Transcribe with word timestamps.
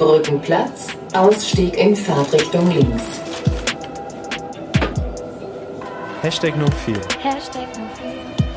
Brückenplatz, 0.00 0.86
Ausstieg 1.12 1.76
in 1.76 1.94
Fahrtrichtung 1.94 2.70
links. 2.70 3.20
Hashtag 6.22 6.56
No 6.56 6.66
Fear. 6.86 7.00
Hashtag 7.22 7.68
no 7.76 7.86
fear. 7.98 8.14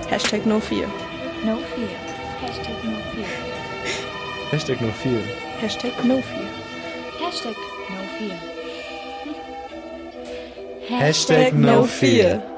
Hashtag 0.10 0.46
No 0.46 0.60
Fear. 0.62 0.88
No 1.44 1.58
fear. 1.76 1.90
Hashtag 2.42 2.78
no 2.86 2.96
fear. 3.12 3.28
Hashtag 4.52 4.80
No 4.82 4.92
Fear. 4.94 5.22
Hashtag 5.60 6.06
No 6.06 6.22
Fear. 6.22 6.48
Hashtag 7.20 7.56
no 7.90 8.02
fear. 8.18 8.38
Hashtag 10.88 11.54
No 11.54 11.84
Fear. 11.84 12.53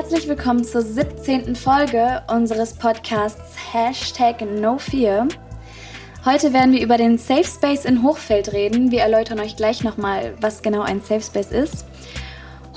Herzlich 0.00 0.28
willkommen 0.28 0.64
zur 0.64 0.80
17. 0.80 1.54
Folge 1.54 2.22
unseres 2.32 2.72
Podcasts 2.72 3.54
Hashtag 3.70 4.40
No 4.40 4.78
Fear. 4.78 5.28
Heute 6.24 6.54
werden 6.54 6.72
wir 6.72 6.80
über 6.80 6.96
den 6.96 7.18
Safe 7.18 7.44
Space 7.44 7.84
in 7.84 8.02
Hochfeld 8.02 8.54
reden. 8.54 8.90
Wir 8.90 9.02
erläutern 9.02 9.38
euch 9.40 9.56
gleich 9.56 9.84
nochmal, 9.84 10.32
was 10.40 10.62
genau 10.62 10.80
ein 10.80 11.02
Safe 11.02 11.20
Space 11.20 11.50
ist. 11.50 11.84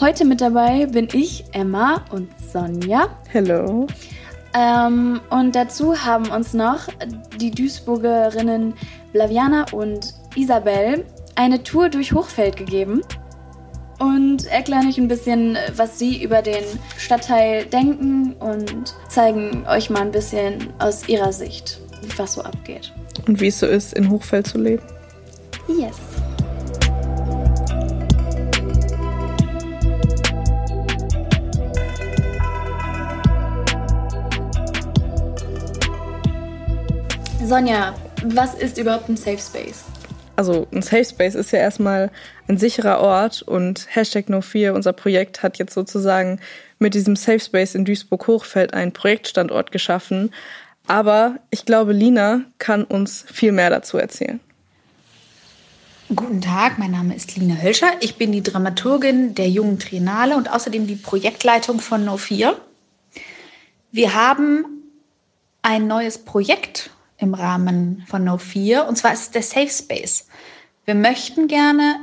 Heute 0.02 0.26
mit 0.26 0.42
dabei 0.42 0.86
bin 0.86 1.08
ich, 1.14 1.46
Emma 1.54 2.04
und 2.12 2.28
Sonja. 2.52 3.08
Hello. 3.30 3.88
Ähm, 4.54 5.22
und 5.30 5.56
dazu 5.56 6.04
haben 6.04 6.30
uns 6.30 6.54
noch 6.54 6.90
die 7.40 7.52
Duisburgerinnen 7.52 8.74
Blaviana 9.14 9.68
und 9.72 10.14
Isabel 10.36 11.06
eine 11.36 11.64
Tour 11.64 11.88
durch 11.88 12.12
Hochfeld 12.12 12.58
gegeben 12.58 13.02
und 14.04 14.46
erklären 14.48 14.88
euch 14.88 14.98
ein 14.98 15.08
bisschen, 15.08 15.58
was 15.76 15.98
sie 15.98 16.22
über 16.22 16.42
den 16.42 16.64
Stadtteil 16.98 17.66
denken 17.66 18.34
und 18.34 18.94
zeigen 19.08 19.66
euch 19.66 19.90
mal 19.90 20.02
ein 20.02 20.12
bisschen 20.12 20.74
aus 20.80 21.08
ihrer 21.08 21.32
Sicht, 21.32 21.80
was 22.18 22.34
so 22.34 22.42
abgeht. 22.42 22.92
Und 23.28 23.40
wie 23.40 23.48
es 23.48 23.60
so 23.60 23.66
ist, 23.66 23.94
in 23.94 24.10
Hochfeld 24.10 24.48
zu 24.48 24.58
leben. 24.58 24.84
Yes. 25.70 25.96
Sonja, 37.46 37.94
was 38.26 38.56
ist 38.56 38.78
überhaupt 38.78 39.08
ein 39.08 39.16
Safe 39.16 39.38
Space? 39.38 39.93
Also 40.36 40.68
ein 40.72 40.82
Safe 40.82 41.06
Space 41.06 41.36
ist 41.36 41.52
ja 41.52 41.60
erstmal 41.60 42.12
ein 42.48 42.58
sicherer 42.58 43.00
Ort 43.00 43.44
und 43.44 43.88
Hashtag 43.90 44.30
No4, 44.30 44.72
unser 44.72 44.94
Projekt, 44.94 45.44
hat 45.44 45.60
jetzt 45.60 45.74
sozusagen 45.74 46.40
mit 46.80 46.96
diesem 46.96 47.16
Safe 47.16 47.40
Space 47.40 47.76
in 47.76 47.86
Duisburg-Hochfeld 47.86 48.74
einen 48.74 48.94
Projektstandort 48.94 49.72
geschaffen. 49.72 50.32
Aber 50.88 51.38
ich 51.52 51.66
glaube, 51.66 51.94
Lina 51.94 52.42
kann 52.58 52.84
uns 52.84 53.26
viel 53.32 53.52
mehr 53.52 53.70
dazu 53.70 53.98
erzählen. 53.98 54.40
Guten 56.14 56.42
Tag, 56.42 56.78
mein 56.80 56.92
Name 56.92 57.16
ist 57.16 57.36
Lina 57.38 57.56
Hölscher. 57.56 57.92
Ich 58.02 58.18
bin 58.18 58.32
die 58.32 58.44
Dramaturgin 58.44 59.36
der 59.36 59.50
Jungen 59.50 59.80
Triennale 59.80 60.36
und 60.36 60.52
außerdem 60.52 60.86
die 60.86 60.96
Projektleitung 60.96 61.80
von 61.80 62.08
No4. 62.08 62.54
Wir 63.92 64.14
haben 64.14 64.66
ein 65.62 65.88
neues 65.88 66.18
Projekt 66.18 66.90
im 67.24 67.34
Rahmen 67.34 68.04
von 68.08 68.28
No4 68.28 68.86
und 68.86 68.98
zwar 68.98 69.14
ist 69.14 69.22
es 69.22 69.32
der 69.32 69.42
Safe 69.42 69.70
Space. 69.70 70.28
Wir 70.86 70.96
möchten 70.96 71.48
gerne 71.48 71.96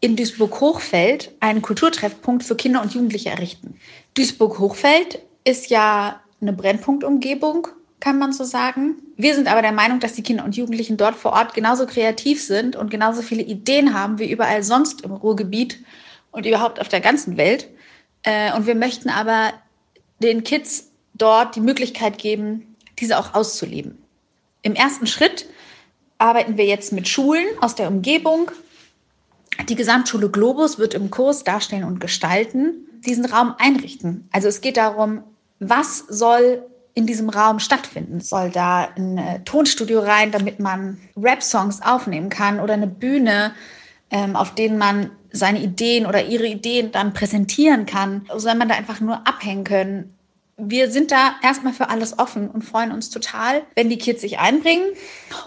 in 0.00 0.16
Duisburg-Hochfeld 0.16 1.32
einen 1.40 1.62
Kulturtreffpunkt 1.62 2.44
für 2.44 2.54
Kinder 2.54 2.82
und 2.82 2.94
Jugendliche 2.94 3.30
errichten. 3.30 3.76
Duisburg-Hochfeld 4.14 5.20
ist 5.44 5.70
ja 5.70 6.20
eine 6.40 6.52
Brennpunktumgebung, 6.52 7.68
kann 8.00 8.18
man 8.18 8.32
so 8.32 8.44
sagen. 8.44 8.96
Wir 9.16 9.34
sind 9.34 9.48
aber 9.50 9.62
der 9.62 9.72
Meinung, 9.72 10.00
dass 10.00 10.14
die 10.14 10.22
Kinder 10.22 10.44
und 10.44 10.56
Jugendlichen 10.56 10.96
dort 10.96 11.16
vor 11.16 11.32
Ort 11.32 11.54
genauso 11.54 11.86
kreativ 11.86 12.42
sind 12.42 12.76
und 12.76 12.90
genauso 12.90 13.20
viele 13.22 13.42
Ideen 13.42 13.94
haben 13.94 14.18
wie 14.18 14.30
überall 14.30 14.62
sonst 14.62 15.02
im 15.02 15.12
Ruhrgebiet 15.12 15.78
und 16.30 16.46
überhaupt 16.46 16.80
auf 16.80 16.88
der 16.88 17.00
ganzen 17.00 17.36
Welt. 17.36 17.68
Äh, 18.22 18.54
Und 18.54 18.66
wir 18.66 18.74
möchten 18.74 19.10
aber 19.10 19.52
den 20.22 20.44
Kids 20.44 20.90
dort 21.14 21.56
die 21.56 21.60
Möglichkeit 21.60 22.18
geben, 22.18 22.76
diese 22.98 23.18
auch 23.18 23.34
auszuleben. 23.34 23.98
Im 24.62 24.74
ersten 24.74 25.06
Schritt 25.06 25.46
arbeiten 26.18 26.56
wir 26.56 26.66
jetzt 26.66 26.92
mit 26.92 27.08
Schulen 27.08 27.46
aus 27.60 27.74
der 27.74 27.88
Umgebung. 27.88 28.50
Die 29.68 29.74
Gesamtschule 29.74 30.30
Globus 30.30 30.78
wird 30.78 30.94
im 30.94 31.10
Kurs 31.10 31.44
Darstellen 31.44 31.84
und 31.84 32.00
Gestalten 32.00 32.86
diesen 33.04 33.24
Raum 33.24 33.54
einrichten. 33.58 34.28
Also 34.32 34.48
es 34.48 34.60
geht 34.60 34.76
darum, 34.76 35.22
was 35.58 35.98
soll 36.08 36.64
in 36.94 37.06
diesem 37.06 37.28
Raum 37.28 37.58
stattfinden? 37.58 38.20
Soll 38.20 38.50
da 38.50 38.88
ein 38.96 39.18
äh, 39.18 39.40
Tonstudio 39.44 40.00
rein, 40.00 40.30
damit 40.30 40.60
man 40.60 40.98
Rap-Songs 41.16 41.82
aufnehmen 41.82 42.28
kann 42.28 42.60
oder 42.60 42.74
eine 42.74 42.86
Bühne, 42.86 43.54
ähm, 44.10 44.36
auf 44.36 44.54
denen 44.54 44.76
man 44.76 45.10
seine 45.32 45.62
Ideen 45.62 46.06
oder 46.06 46.24
ihre 46.24 46.46
Ideen 46.46 46.92
dann 46.92 47.12
präsentieren 47.12 47.86
kann? 47.86 48.26
Soll 48.36 48.54
man 48.54 48.68
da 48.68 48.74
einfach 48.74 49.00
nur 49.00 49.26
abhängen 49.26 49.64
können? 49.64 50.14
Wir 50.62 50.90
sind 50.90 51.10
da 51.10 51.34
erstmal 51.42 51.72
für 51.72 51.88
alles 51.88 52.18
offen 52.18 52.50
und 52.50 52.62
freuen 52.62 52.92
uns 52.92 53.10
total, 53.10 53.62
wenn 53.74 53.88
die 53.88 53.98
Kids 53.98 54.20
sich 54.20 54.38
einbringen. 54.38 54.84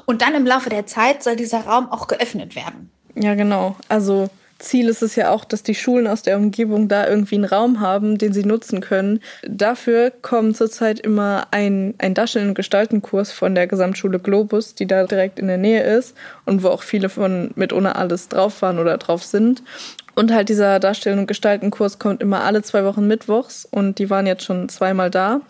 Und 0.05 0.21
dann 0.21 0.35
im 0.35 0.45
Laufe 0.45 0.69
der 0.69 0.85
Zeit 0.85 1.23
soll 1.23 1.35
dieser 1.35 1.61
Raum 1.61 1.89
auch 1.91 2.07
geöffnet 2.07 2.55
werden. 2.55 2.91
Ja, 3.15 3.35
genau. 3.35 3.75
Also 3.89 4.29
Ziel 4.63 4.87
ist 4.87 5.03
es 5.03 5.15
ja 5.15 5.31
auch, 5.31 5.45
dass 5.45 5.63
die 5.63 5.75
Schulen 5.75 6.07
aus 6.07 6.23
der 6.23 6.37
Umgebung 6.37 6.87
da 6.87 7.07
irgendwie 7.07 7.35
einen 7.35 7.45
Raum 7.45 7.79
haben, 7.79 8.17
den 8.17 8.33
sie 8.33 8.45
nutzen 8.45 8.81
können. 8.81 9.19
Dafür 9.47 10.11
kommt 10.21 10.57
zurzeit 10.57 10.99
immer 10.99 11.47
ein, 11.51 11.93
ein 11.97 12.13
Darstellen- 12.13 12.49
und 12.49 12.55
Gestaltenkurs 12.55 13.31
von 13.31 13.55
der 13.55 13.67
Gesamtschule 13.67 14.19
Globus, 14.19 14.75
die 14.75 14.87
da 14.87 15.05
direkt 15.05 15.39
in 15.39 15.47
der 15.47 15.57
Nähe 15.57 15.83
ist 15.83 16.15
und 16.45 16.63
wo 16.63 16.69
auch 16.69 16.83
viele 16.83 17.09
von 17.09 17.51
mit 17.55 17.73
ohne 17.73 17.95
alles 17.95 18.29
drauf 18.29 18.61
waren 18.61 18.79
oder 18.79 18.97
drauf 18.97 19.23
sind. 19.23 19.63
Und 20.15 20.31
halt 20.31 20.49
dieser 20.49 20.79
Darstellen- 20.79 21.19
und 21.19 21.27
Gestaltenkurs 21.27 21.99
kommt 21.99 22.21
immer 22.21 22.43
alle 22.43 22.61
zwei 22.61 22.85
Wochen 22.85 23.07
mittwochs 23.07 23.67
und 23.69 23.99
die 23.99 24.09
waren 24.09 24.27
jetzt 24.27 24.43
schon 24.43 24.69
zweimal 24.69 25.09
da 25.09 25.41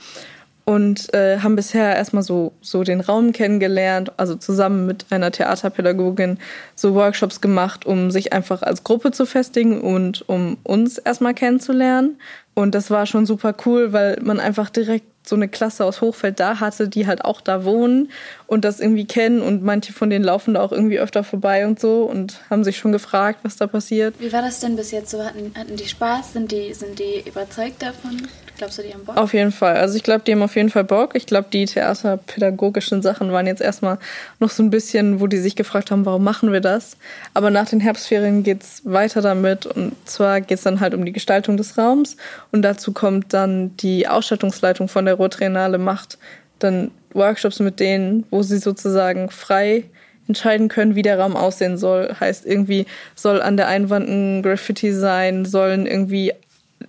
und 0.65 1.13
äh, 1.13 1.39
haben 1.39 1.55
bisher 1.55 1.95
erstmal 1.95 2.23
so, 2.23 2.53
so 2.61 2.83
den 2.83 3.01
Raum 3.01 3.33
kennengelernt, 3.33 4.11
also 4.17 4.35
zusammen 4.35 4.85
mit 4.85 5.07
einer 5.09 5.31
Theaterpädagogin 5.31 6.37
so 6.75 6.95
Workshops 6.95 7.41
gemacht, 7.41 7.85
um 7.85 8.11
sich 8.11 8.31
einfach 8.31 8.61
als 8.61 8.83
Gruppe 8.83 9.11
zu 9.11 9.25
festigen 9.25 9.81
und 9.81 10.27
um 10.27 10.57
uns 10.63 10.97
erstmal 10.97 11.33
kennenzulernen. 11.33 12.17
Und 12.53 12.75
das 12.75 12.91
war 12.91 13.05
schon 13.05 13.25
super 13.25 13.55
cool, 13.65 13.93
weil 13.93 14.19
man 14.21 14.39
einfach 14.39 14.69
direkt 14.69 15.05
so 15.27 15.35
eine 15.35 15.47
Klasse 15.47 15.85
aus 15.85 16.01
Hochfeld 16.01 16.39
da 16.39 16.59
hatte, 16.59 16.87
die 16.87 17.07
halt 17.07 17.23
auch 17.23 17.41
da 17.41 17.63
wohnen 17.63 18.11
und 18.47 18.65
das 18.65 18.79
irgendwie 18.79 19.05
kennen 19.05 19.41
und 19.41 19.63
manche 19.63 19.93
von 19.93 20.09
denen 20.09 20.23
laufen 20.23 20.53
da 20.55 20.61
auch 20.61 20.71
irgendwie 20.71 20.99
öfter 20.99 21.23
vorbei 21.23 21.65
und 21.65 21.79
so 21.79 22.03
und 22.03 22.39
haben 22.49 22.63
sich 22.63 22.77
schon 22.77 22.91
gefragt, 22.91 23.39
was 23.43 23.55
da 23.57 23.67
passiert. 23.67 24.15
Wie 24.19 24.31
war 24.31 24.41
das 24.41 24.59
denn 24.59 24.75
bis 24.75 24.91
jetzt 24.91 25.11
so? 25.11 25.23
Hatten, 25.23 25.51
hatten 25.55 25.75
die 25.75 25.87
Spaß? 25.87 26.33
Sind 26.33 26.51
die, 26.51 26.73
sind 26.73 26.99
die 26.99 27.23
überzeugt 27.27 27.81
davon? 27.81 28.27
Glaubst 28.57 28.77
du, 28.77 28.83
die 28.83 28.93
haben 28.93 29.03
Bock? 29.03 29.17
Auf 29.17 29.33
jeden 29.33 29.51
Fall. 29.51 29.77
Also 29.77 29.95
ich 29.95 30.03
glaube, 30.03 30.23
die 30.25 30.31
haben 30.31 30.43
auf 30.43 30.55
jeden 30.55 30.69
Fall 30.69 30.83
Bock. 30.83 31.15
Ich 31.15 31.25
glaube, 31.25 31.47
die 31.51 31.65
theaterpädagogischen 31.65 33.01
Sachen 33.01 33.31
waren 33.31 33.47
jetzt 33.47 33.61
erstmal 33.61 33.97
noch 34.39 34.51
so 34.51 34.61
ein 34.61 34.69
bisschen, 34.69 35.19
wo 35.19 35.27
die 35.27 35.39
sich 35.39 35.55
gefragt 35.55 35.89
haben, 35.89 36.05
warum 36.05 36.23
machen 36.23 36.51
wir 36.51 36.61
das? 36.61 36.97
Aber 37.33 37.49
nach 37.49 37.67
den 37.67 37.79
Herbstferien 37.79 38.43
geht's 38.43 38.81
weiter 38.83 39.21
damit. 39.21 39.65
Und 39.65 39.95
zwar 40.05 40.39
geht's 40.41 40.63
dann 40.63 40.79
halt 40.79 40.93
um 40.93 41.03
die 41.03 41.11
Gestaltung 41.11 41.57
des 41.57 41.77
Raums. 41.77 42.15
Und 42.51 42.61
dazu 42.61 42.93
kommt 42.93 43.33
dann 43.33 43.75
die 43.77 44.07
Ausstattungsleitung 44.07 44.87
von 44.87 45.05
der 45.05 45.15
Ruhrtriennale 45.15 45.79
macht 45.79 46.19
dann 46.59 46.91
Workshops 47.15 47.59
mit 47.59 47.79
denen, 47.79 48.25
wo 48.29 48.43
sie 48.43 48.57
sozusagen 48.57 49.29
frei 49.29 49.85
entscheiden 50.27 50.69
können, 50.69 50.95
wie 50.95 51.01
der 51.01 51.19
Raum 51.19 51.35
aussehen 51.35 51.77
soll. 51.77 52.15
Heißt 52.19 52.45
irgendwie, 52.45 52.85
soll 53.15 53.41
an 53.41 53.57
der 53.57 53.67
Einwand 53.67 54.07
ein 54.07 54.41
Graffiti 54.41 54.93
sein, 54.93 55.45
sollen 55.45 55.85
irgendwie 55.85 56.33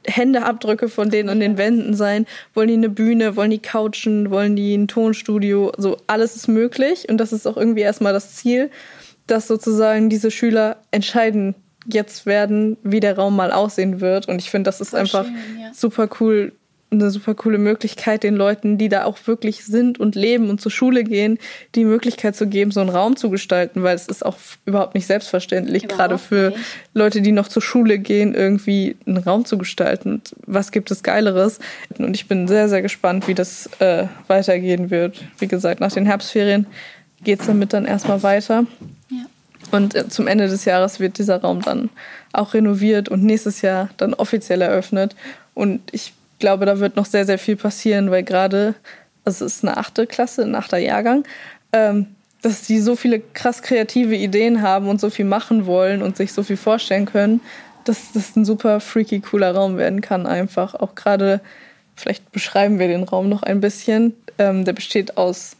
Händeabdrücke 0.06 0.88
von 0.88 1.10
denen 1.10 1.28
an 1.28 1.40
den 1.40 1.58
Wänden 1.58 1.94
sein. 1.94 2.26
Wollen 2.54 2.68
die 2.68 2.74
eine 2.74 2.88
Bühne, 2.88 3.36
wollen 3.36 3.50
die 3.50 3.58
Couchen, 3.58 4.30
wollen 4.30 4.56
die 4.56 4.76
ein 4.76 4.88
Tonstudio? 4.88 5.72
So 5.76 5.96
alles 6.06 6.36
ist 6.36 6.48
möglich 6.48 7.08
und 7.08 7.18
das 7.18 7.32
ist 7.32 7.46
auch 7.46 7.56
irgendwie 7.56 7.80
erstmal 7.80 8.12
das 8.12 8.34
Ziel, 8.34 8.70
dass 9.26 9.46
sozusagen 9.46 10.10
diese 10.10 10.30
Schüler 10.30 10.76
entscheiden 10.90 11.54
jetzt 11.86 12.26
werden, 12.26 12.76
wie 12.82 13.00
der 13.00 13.16
Raum 13.16 13.36
mal 13.36 13.52
aussehen 13.52 14.00
wird. 14.00 14.28
Und 14.28 14.40
ich 14.40 14.50
finde, 14.50 14.68
das 14.68 14.80
ist 14.80 14.90
Voll 14.90 15.00
einfach 15.00 15.24
schön, 15.24 15.60
ja. 15.60 15.74
super 15.74 16.08
cool, 16.20 16.52
eine 16.94 17.10
super 17.10 17.34
coole 17.34 17.58
Möglichkeit, 17.58 18.22
den 18.22 18.34
Leuten, 18.34 18.78
die 18.78 18.88
da 18.88 19.04
auch 19.04 19.18
wirklich 19.26 19.64
sind 19.64 20.00
und 20.00 20.14
leben 20.14 20.50
und 20.50 20.60
zur 20.60 20.72
Schule 20.72 21.04
gehen, 21.04 21.38
die 21.74 21.84
Möglichkeit 21.84 22.36
zu 22.36 22.46
geben, 22.46 22.70
so 22.70 22.80
einen 22.80 22.90
Raum 22.90 23.16
zu 23.16 23.30
gestalten, 23.30 23.82
weil 23.82 23.94
es 23.94 24.06
ist 24.06 24.24
auch 24.24 24.36
überhaupt 24.66 24.94
nicht 24.94 25.06
selbstverständlich, 25.06 25.84
Überhaupt 25.84 25.98
gerade 25.98 26.18
für 26.18 26.50
nicht. 26.50 26.60
Leute, 26.94 27.22
die 27.22 27.32
noch 27.32 27.48
zur 27.48 27.62
Schule 27.62 27.98
gehen, 27.98 28.34
irgendwie 28.34 28.96
einen 29.06 29.18
Raum 29.18 29.44
zu 29.44 29.58
gestalten. 29.58 30.22
Was 30.46 30.72
gibt 30.72 30.90
es 30.90 31.02
Geileres? 31.02 31.58
Und 31.98 32.14
ich 32.14 32.28
bin 32.28 32.48
sehr, 32.48 32.68
sehr 32.68 32.82
gespannt, 32.82 33.28
wie 33.28 33.34
das 33.34 33.68
äh, 33.78 34.06
weitergehen 34.26 34.90
wird. 34.90 35.22
Wie 35.38 35.48
gesagt, 35.48 35.80
nach 35.80 35.92
den 35.92 36.06
Herbstferien 36.06 36.66
geht 37.22 37.40
es 37.40 37.46
damit 37.46 37.72
dann 37.72 37.84
erstmal 37.84 38.22
weiter. 38.22 38.66
Ja. 39.10 39.26
Und 39.70 39.94
äh, 39.94 40.08
zum 40.08 40.26
Ende 40.26 40.48
des 40.48 40.64
Jahres 40.64 41.00
wird 41.00 41.18
dieser 41.18 41.40
Raum 41.40 41.62
dann 41.62 41.90
auch 42.32 42.54
renoviert 42.54 43.08
und 43.08 43.22
nächstes 43.22 43.62
Jahr 43.62 43.88
dann 43.96 44.14
offiziell 44.14 44.62
eröffnet. 44.62 45.16
Und 45.54 45.80
ich 45.92 46.12
glaube, 46.38 46.66
da 46.66 46.78
wird 46.78 46.96
noch 46.96 47.06
sehr, 47.06 47.26
sehr 47.26 47.38
viel 47.38 47.56
passieren, 47.56 48.10
weil 48.10 48.22
gerade, 48.22 48.74
also 49.24 49.44
es 49.44 49.56
ist 49.56 49.64
eine 49.64 49.76
achte 49.76 50.06
Klasse, 50.06 50.42
ein 50.42 50.54
achter 50.54 50.78
Jahrgang, 50.78 51.24
ähm, 51.72 52.06
dass 52.42 52.62
die 52.62 52.78
so 52.80 52.94
viele 52.94 53.20
krass 53.20 53.62
kreative 53.62 54.14
Ideen 54.14 54.60
haben 54.60 54.88
und 54.88 55.00
so 55.00 55.08
viel 55.10 55.24
machen 55.24 55.66
wollen 55.66 56.02
und 56.02 56.16
sich 56.16 56.32
so 56.32 56.42
viel 56.42 56.58
vorstellen 56.58 57.06
können, 57.06 57.40
dass 57.84 58.12
das 58.12 58.36
ein 58.36 58.44
super 58.44 58.80
freaky, 58.80 59.20
cooler 59.20 59.54
Raum 59.54 59.76
werden 59.78 60.00
kann 60.00 60.26
einfach. 60.26 60.74
Auch 60.74 60.94
gerade, 60.94 61.40
vielleicht 61.96 62.32
beschreiben 62.32 62.78
wir 62.78 62.88
den 62.88 63.02
Raum 63.04 63.28
noch 63.28 63.42
ein 63.42 63.60
bisschen. 63.60 64.14
Ähm, 64.38 64.64
der 64.64 64.74
besteht 64.74 65.16
aus 65.16 65.56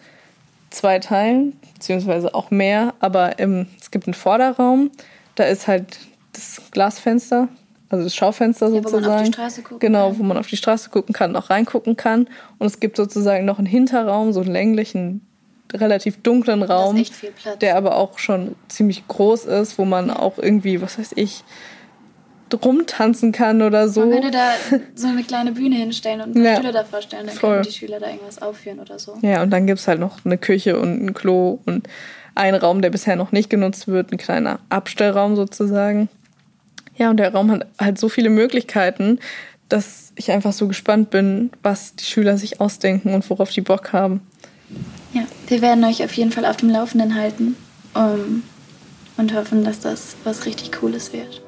zwei 0.71 0.99
Teilen, 0.99 1.59
beziehungsweise 1.75 2.35
auch 2.35 2.51
mehr, 2.51 2.95
aber 3.01 3.39
ähm, 3.39 3.67
es 3.81 3.91
gibt 3.91 4.07
einen 4.07 4.15
Vorderraum, 4.15 4.91
da 5.37 5.45
ist 5.45 5.67
halt 5.67 5.99
das 6.33 6.61
Glasfenster, 6.71 7.49
also 7.91 8.05
das 8.05 8.15
Schaufenster 8.15 8.67
Ja, 8.67 8.73
wo 8.73 8.77
man 8.77 8.85
sozusagen. 8.91 9.15
auf 9.15 9.23
die 9.27 9.33
Straße 9.33 9.63
gucken 9.63 9.79
genau, 9.79 10.09
kann. 10.11 10.19
wo 10.19 10.23
man 10.25 10.37
auf 10.39 10.47
die 10.47 10.57
Straße 10.57 10.91
gucken 10.91 11.13
kann, 11.13 11.37
auch 11.37 11.51
reingucken 11.51 11.97
kann. 11.97 12.29
Und 12.59 12.67
es 12.67 12.81
gibt 12.81 12.97
sozusagen 12.97 13.45
noch 13.45 13.59
einen 13.59 13.67
Hinterraum, 13.67 14.33
so 14.33 14.41
einen 14.41 14.53
länglichen, 14.53 15.21
relativ 15.73 16.23
dunklen 16.23 16.61
Da 16.61 16.67
Raum, 16.67 16.97
ist 16.97 17.03
echt 17.03 17.15
viel 17.15 17.31
Platz. 17.31 17.59
der 17.59 17.77
aber 17.77 17.97
auch 17.97 18.19
schon 18.19 18.55
ziemlich 18.69 19.07
groß 19.09 19.45
ist, 19.47 19.79
wo 19.79 19.85
man 19.85 20.11
auch 20.11 20.39
irgendwie, 20.39 20.81
was 20.81 20.99
weiß 20.99 21.13
ich, 21.17 21.45
rumtanzen 22.63 23.33
kann 23.33 23.63
oder 23.63 23.89
so. 23.89 24.01
Man 24.03 24.11
könnte 24.13 24.31
da 24.31 24.51
so 24.95 25.09
eine 25.09 25.25
kleine 25.25 25.51
Bühne 25.53 25.75
hinstellen 25.77 26.21
und 26.21 26.37
Ja. 26.41 26.55
Stühle 26.57 26.73
davor 26.73 27.03
stellen, 27.03 27.27
dann 27.27 27.35
Voll. 27.37 27.51
können 27.55 27.63
die 27.65 27.73
Schüler 27.73 27.99
da 27.99 28.07
irgendwas 28.09 28.41
aufführen 28.41 28.79
oder 28.79 28.99
so. 28.99 29.15
Ja, 29.23 29.43
und 29.43 29.51
dann 29.51 29.67
gibt's 29.67 29.89
halt 29.89 29.99
noch 29.99 30.25
eine 30.25 30.39
Küche 30.39 30.79
und 30.79 31.05
ein 31.05 31.15
Klo 31.15 31.59
und 31.67 31.89
einen 32.37 32.57
Raum, 32.57 32.81
der 32.81 32.91
bisher 32.91 33.17
noch 33.17 33.33
nicht 33.33 33.51
genutzt 33.51 33.89
wird, 33.89 34.13
ein 34.13 34.19
kleiner 34.19 34.61
Abstellraum 34.69 35.35
sozusagen. 35.35 36.09
Ja, 36.97 37.11
und 37.11 37.17
der 37.17 37.33
Raum 37.33 37.51
hat 37.51 37.67
halt 37.79 37.99
so 37.99 38.09
viele 38.09 38.31
Möglichkeiten, 38.31 39.19
dass 39.69 40.13
ich 40.17 40.31
einfach 40.31 40.53
so 40.53 40.69
gespannt 40.69 41.11
bin, 41.11 41.51
was 41.63 41.97
die 41.97 42.05
Schüler 42.05 42.39
sich 42.39 42.61
ausdenken 42.61 43.15
und 43.15 43.29
worauf 43.31 43.51
die 43.51 43.63
Bock 43.63 43.93
haben. 43.93 44.21
Ja, 45.13 45.23
wir 45.49 45.63
werden 45.63 45.85
euch 45.85 46.05
auf 46.05 46.13
jeden 46.13 46.33
Fall 46.33 46.45
auf 46.45 46.57
dem 46.57 46.71
Laufenden 46.71 47.15
halten 47.15 47.57
um, 47.95 48.43
und 49.17 49.35
hoffen, 49.35 49.65
dass 49.65 49.81
das 49.81 50.17
was 50.25 50.47
richtig 50.47 50.73
Cooles 50.73 51.13
wird. 51.13 51.41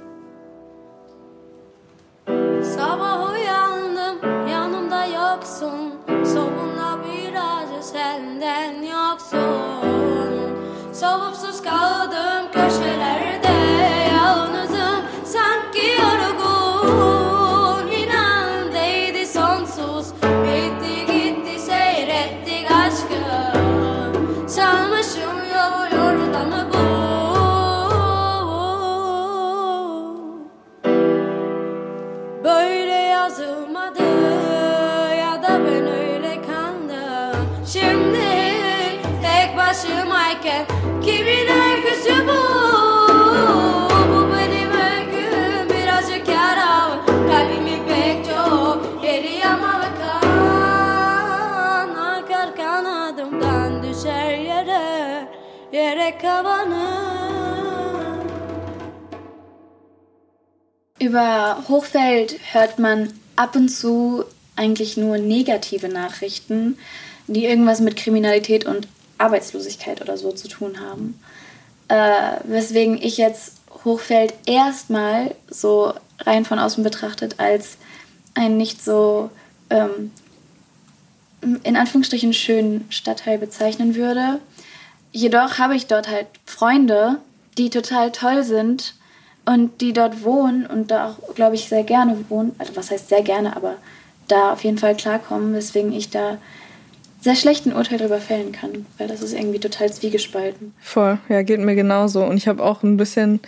Sabah 2.62 3.31
uyandım 3.31 4.48
yanımda 4.50 5.06
yoksun 5.06 5.94
Sovuna 6.25 6.98
bir 7.04 7.34
acı 7.34 7.88
senden 7.93 8.82
yoksun 8.82 9.87
Soğupsuz 10.93 11.62
Über 61.00 61.64
Hochfeld 61.69 62.37
hört 62.53 62.79
man 62.79 63.12
ab 63.35 63.56
und 63.56 63.69
zu 63.69 64.25
eigentlich 64.55 64.97
nur 64.97 65.19
negative 65.19 65.88
Nachrichten, 65.88 66.79
die 67.26 67.44
irgendwas 67.44 67.81
mit 67.81 67.97
Kriminalität 67.97 68.67
und 68.67 68.87
Arbeitslosigkeit 69.19 70.00
oder 70.00 70.17
so 70.17 70.31
zu 70.32 70.47
tun 70.47 70.79
haben. 70.81 71.19
Äh, 71.88 72.38
weswegen 72.44 73.03
ich 73.03 73.17
jetzt 73.17 73.55
Hochfeld 73.85 74.32
erstmal 74.47 75.35
so 75.49 75.93
rein 76.20 76.44
von 76.44 76.58
außen 76.58 76.85
betrachtet 76.85 77.41
als 77.41 77.79
einen 78.35 78.56
nicht 78.56 78.85
so 78.85 79.31
ähm, 79.70 80.12
in 81.62 81.76
Anführungsstrichen 81.76 82.32
schönen 82.32 82.87
Stadtteil 82.91 83.38
bezeichnen 83.38 83.94
würde. 83.94 84.41
Jedoch 85.16 85.56
habe 85.56 85.74
ich 85.74 85.86
dort 85.86 86.10
halt 86.10 86.26
Freunde, 86.44 87.16
die 87.56 87.70
total 87.70 88.12
toll 88.12 88.44
sind 88.44 88.94
und 89.46 89.80
die 89.80 89.94
dort 89.94 90.22
wohnen 90.24 90.66
und 90.66 90.90
da 90.90 91.08
auch, 91.08 91.34
glaube 91.34 91.54
ich, 91.54 91.70
sehr 91.70 91.84
gerne 91.84 92.22
wohnen. 92.28 92.54
Also 92.58 92.76
was 92.76 92.90
heißt 92.90 93.08
sehr 93.08 93.22
gerne, 93.22 93.56
aber 93.56 93.76
da 94.28 94.52
auf 94.52 94.62
jeden 94.62 94.76
Fall 94.76 94.94
klarkommen, 94.94 95.54
weswegen 95.54 95.94
ich 95.94 96.10
da 96.10 96.36
sehr 97.22 97.34
schlechten 97.34 97.72
Urteil 97.72 97.96
drüber 97.96 98.18
fällen 98.18 98.52
kann, 98.52 98.84
weil 98.98 99.08
das 99.08 99.22
ist 99.22 99.32
irgendwie 99.32 99.58
total 99.58 99.90
zwiegespalten. 99.90 100.74
Voll, 100.82 101.16
ja, 101.30 101.40
geht 101.40 101.60
mir 101.60 101.76
genauso. 101.76 102.22
Und 102.22 102.36
ich 102.36 102.46
habe 102.46 102.62
auch 102.62 102.82
ein 102.82 102.98
bisschen 102.98 103.40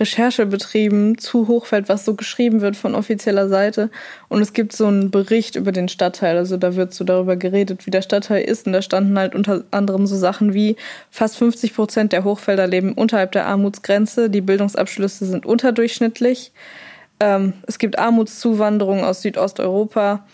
Recherche 0.00 0.44
betrieben 0.46 1.18
zu 1.18 1.46
Hochfeld, 1.46 1.88
was 1.88 2.04
so 2.04 2.14
geschrieben 2.14 2.60
wird 2.60 2.76
von 2.76 2.94
offizieller 2.94 3.48
Seite. 3.48 3.90
Und 4.28 4.42
es 4.42 4.52
gibt 4.52 4.72
so 4.72 4.86
einen 4.86 5.10
Bericht 5.10 5.54
über 5.54 5.70
den 5.70 5.88
Stadtteil. 5.88 6.36
Also 6.36 6.56
da 6.56 6.74
wird 6.74 6.92
so 6.92 7.04
darüber 7.04 7.36
geredet, 7.36 7.86
wie 7.86 7.90
der 7.90 8.02
Stadtteil 8.02 8.42
ist. 8.42 8.66
Und 8.66 8.72
da 8.72 8.82
standen 8.82 9.18
halt 9.18 9.34
unter 9.34 9.64
anderem 9.70 10.06
so 10.06 10.16
Sachen 10.16 10.52
wie 10.52 10.76
fast 11.10 11.36
50 11.36 11.74
Prozent 11.74 12.12
der 12.12 12.24
Hochfelder 12.24 12.66
leben 12.66 12.92
unterhalb 12.92 13.32
der 13.32 13.46
Armutsgrenze. 13.46 14.30
Die 14.30 14.40
Bildungsabschlüsse 14.40 15.26
sind 15.26 15.46
unterdurchschnittlich. 15.46 16.52
Ähm, 17.20 17.52
es 17.66 17.78
gibt 17.78 17.98
Armutszuwanderung 17.98 19.04
aus 19.04 19.22
Südosteuropa 19.22 20.24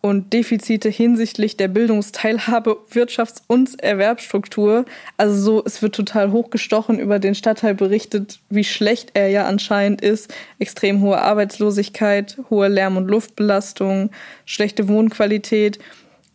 und 0.00 0.32
Defizite 0.32 0.88
hinsichtlich 0.88 1.56
der 1.56 1.68
Bildungsteilhabe, 1.68 2.78
Wirtschafts- 2.90 3.42
und 3.46 3.82
Erwerbsstruktur. 3.82 4.84
Also 5.16 5.40
so, 5.40 5.62
es 5.64 5.82
wird 5.82 5.94
total 5.94 6.30
hochgestochen 6.30 6.98
über 6.98 7.18
den 7.18 7.34
Stadtteil 7.34 7.74
berichtet, 7.74 8.38
wie 8.48 8.64
schlecht 8.64 9.10
er 9.14 9.28
ja 9.28 9.46
anscheinend 9.46 10.00
ist. 10.00 10.32
Extrem 10.58 11.00
hohe 11.00 11.20
Arbeitslosigkeit, 11.20 12.38
hohe 12.48 12.68
Lärm- 12.68 12.96
und 12.96 13.08
Luftbelastung, 13.08 14.10
schlechte 14.44 14.88
Wohnqualität. 14.88 15.78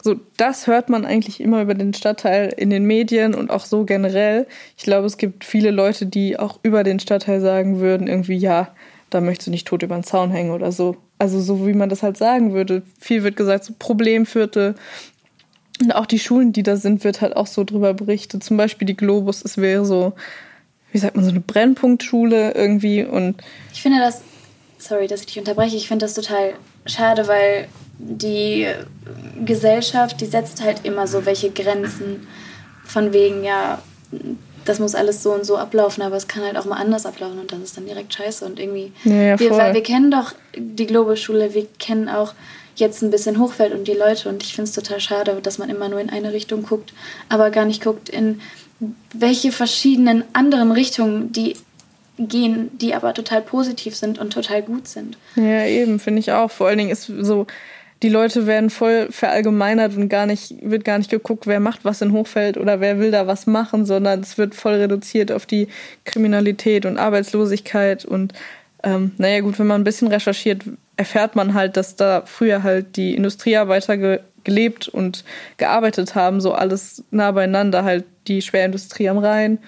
So, 0.04 0.16
das 0.36 0.68
hört 0.68 0.90
man 0.90 1.06
eigentlich 1.06 1.40
immer 1.40 1.62
über 1.62 1.76
den 1.76 1.94
Stadtteil 1.94 2.54
in 2.58 2.70
den 2.70 2.84
Medien 2.84 3.34
und 3.34 3.50
auch 3.50 3.64
so 3.64 3.86
generell. 3.86 4.48
Ich 4.78 4.84
glaube, 4.84 5.08
es 5.08 5.16
gibt 5.16 5.46
viele 5.46 5.72
Leute, 5.72 6.06
die 6.06 6.38
auch 6.38 6.60
über 6.62 6.84
den 6.84 7.00
Stadtteil 7.00 7.40
sagen 7.40 7.80
würden, 7.80 8.08
irgendwie, 8.08 8.36
ja, 8.36 8.76
da 9.10 9.22
möchtest 9.22 9.48
du 9.48 9.52
nicht 9.52 9.68
tot 9.68 9.82
über 9.82 9.96
den 9.96 10.04
Zaun 10.04 10.32
hängen 10.32 10.52
oder 10.52 10.74
so. 10.74 10.98
Also 11.24 11.40
so 11.40 11.66
wie 11.66 11.74
man 11.74 11.88
das 11.88 12.04
halt 12.04 12.18
sagen 12.18 12.54
würde. 12.54 12.82
Viel 13.00 13.24
wird 13.24 13.38
gesagt, 13.38 13.64
so 13.64 13.74
Problemviertel. 13.80 14.76
Und 15.82 15.96
auch 15.96 16.06
die 16.06 16.20
Schulen, 16.20 16.52
die 16.52 16.64
da 16.64 16.76
sind, 16.76 17.06
wird 17.06 17.22
halt 17.22 17.38
auch 17.38 17.48
so 17.48 17.64
drüber 17.64 17.94
berichtet. 17.94 18.44
Zum 18.44 18.58
Beispiel 18.58 18.86
die 18.86 18.98
Globus, 18.98 19.42
es 19.42 19.58
wäre 19.58 19.86
so, 19.86 20.12
wie 20.92 20.98
sagt 20.98 21.16
man, 21.16 21.24
so 21.24 21.32
eine 21.32 21.40
Brennpunktschule 21.40 22.56
irgendwie. 22.56 23.06
Und 23.06 23.42
Ich 23.72 23.82
finde 23.82 24.00
das, 24.00 24.22
sorry, 24.78 25.08
dass 25.08 25.22
ich 25.22 25.28
dich 25.28 25.40
unterbreche, 25.40 25.78
ich 25.78 25.88
finde 25.88 26.04
das 26.04 26.14
total 26.14 26.56
schade, 26.86 27.26
weil 27.30 27.70
die 27.98 28.68
Gesellschaft, 29.46 30.20
die 30.20 30.26
setzt 30.26 30.62
halt 30.62 30.84
immer 30.84 31.08
so 31.08 31.26
welche 31.26 31.52
Grenzen 31.52 32.28
von 32.84 33.14
wegen, 33.14 33.46
ja, 33.46 33.82
das 34.66 34.80
muss 34.80 34.96
alles 34.96 35.24
so 35.24 35.34
und 35.34 35.46
so 35.46 35.58
ablaufen, 35.58 36.04
aber 36.04 36.16
es 36.16 36.28
kann 36.28 36.44
halt 36.44 36.58
auch 36.58 36.66
mal 36.66 36.78
anders 36.78 37.06
ablaufen 37.06 37.40
und 37.40 37.52
das 37.52 37.60
ist 37.60 37.78
dann 37.78 37.86
direkt 37.86 38.14
scheiße 38.14 38.46
und 38.46 38.60
irgendwie. 38.60 38.92
Ja, 39.04 39.22
ja, 39.22 39.40
wir, 39.40 39.52
weil 39.52 39.74
wir 39.74 39.84
kennen 39.84 40.12
doch 40.12 40.34
die 40.56 40.88
Globeschule, 40.88 41.54
wir 41.54 41.68
kennen 41.80 42.10
auch 42.10 42.34
jetzt 42.76 43.02
ein 43.02 43.12
bisschen 43.12 43.40
Hochfeld 43.40 43.74
und 43.74 43.88
die 43.88 43.94
Leute 43.94 44.30
und 44.30 44.44
ich 44.44 44.56
finde 44.56 44.70
es 44.70 44.76
total 44.76 45.00
schade, 45.00 45.38
dass 45.42 45.58
man 45.58 45.70
immer 45.70 45.90
nur 45.90 46.00
in 46.00 46.10
eine 46.10 46.34
Richtung 46.34 46.64
guckt, 46.64 46.94
aber 47.30 47.52
gar 47.52 47.66
nicht 47.66 47.84
guckt, 47.84 48.10
in 48.10 48.42
welche 49.14 49.52
verschiedenen 49.52 50.24
anderen 50.34 50.72
Richtungen 50.72 51.32
die 51.32 51.56
gehen, 52.18 52.70
die 52.78 52.94
aber 52.94 53.14
total 53.14 53.42
positiv 53.42 53.96
sind 53.96 54.20
und 54.20 54.32
total 54.32 54.62
gut 54.62 54.88
sind. 54.88 55.18
Ja, 55.36 55.66
eben, 55.66 56.00
finde 56.00 56.20
ich 56.20 56.32
auch. 56.32 56.52
Vor 56.52 56.68
allen 56.68 56.78
Dingen 56.78 56.92
ist 56.92 57.06
so 57.06 57.48
die 58.04 58.10
Leute 58.10 58.46
werden 58.46 58.70
voll 58.70 59.08
verallgemeinert 59.12 59.96
und 59.96 60.10
gar 60.10 60.26
nicht, 60.26 60.54
wird 60.62 60.84
gar 60.84 60.98
nicht 60.98 61.10
geguckt, 61.10 61.48
wer 61.48 61.62
macht 61.62 61.86
was 61.86 62.02
in 62.02 62.12
Hochfeld 62.12 62.58
oder 62.58 62.82
wer 62.82 63.00
will 63.00 63.12
da 63.12 63.28
was 63.28 63.48
machen, 63.48 63.86
sondern 63.86 64.20
es 64.20 64.38
wird 64.38 64.56
voll 64.56 64.74
reduziert 64.74 65.32
auf 65.32 65.46
die 65.46 65.70
Kriminalität 66.04 66.86
und 66.86 66.98
Arbeitslosigkeit. 66.98 68.04
Und 68.04 68.34
ähm, 68.84 69.14
naja, 69.18 69.40
gut, 69.40 69.58
wenn 69.58 69.68
man 69.68 69.82
ein 69.82 69.86
bisschen 69.86 70.10
recherchiert, 70.10 70.64
erfährt 70.98 71.38
man 71.38 71.54
halt, 71.54 71.78
dass 71.78 71.96
da 71.96 72.24
früher 72.26 72.62
halt 72.62 72.98
die 72.98 73.16
Industriearbeiter 73.16 73.98
ge 73.98 74.20
gelebt 74.44 74.90
und 74.90 75.24
gearbeitet 75.56 76.16
haben, 76.16 76.42
so 76.42 76.52
alles 76.52 77.06
nah 77.12 77.32
beieinander, 77.32 77.86
halt 77.86 78.04
die 78.28 78.42
Schwerindustrie 78.42 79.08
am 79.08 79.18
Rhein. 79.18 79.60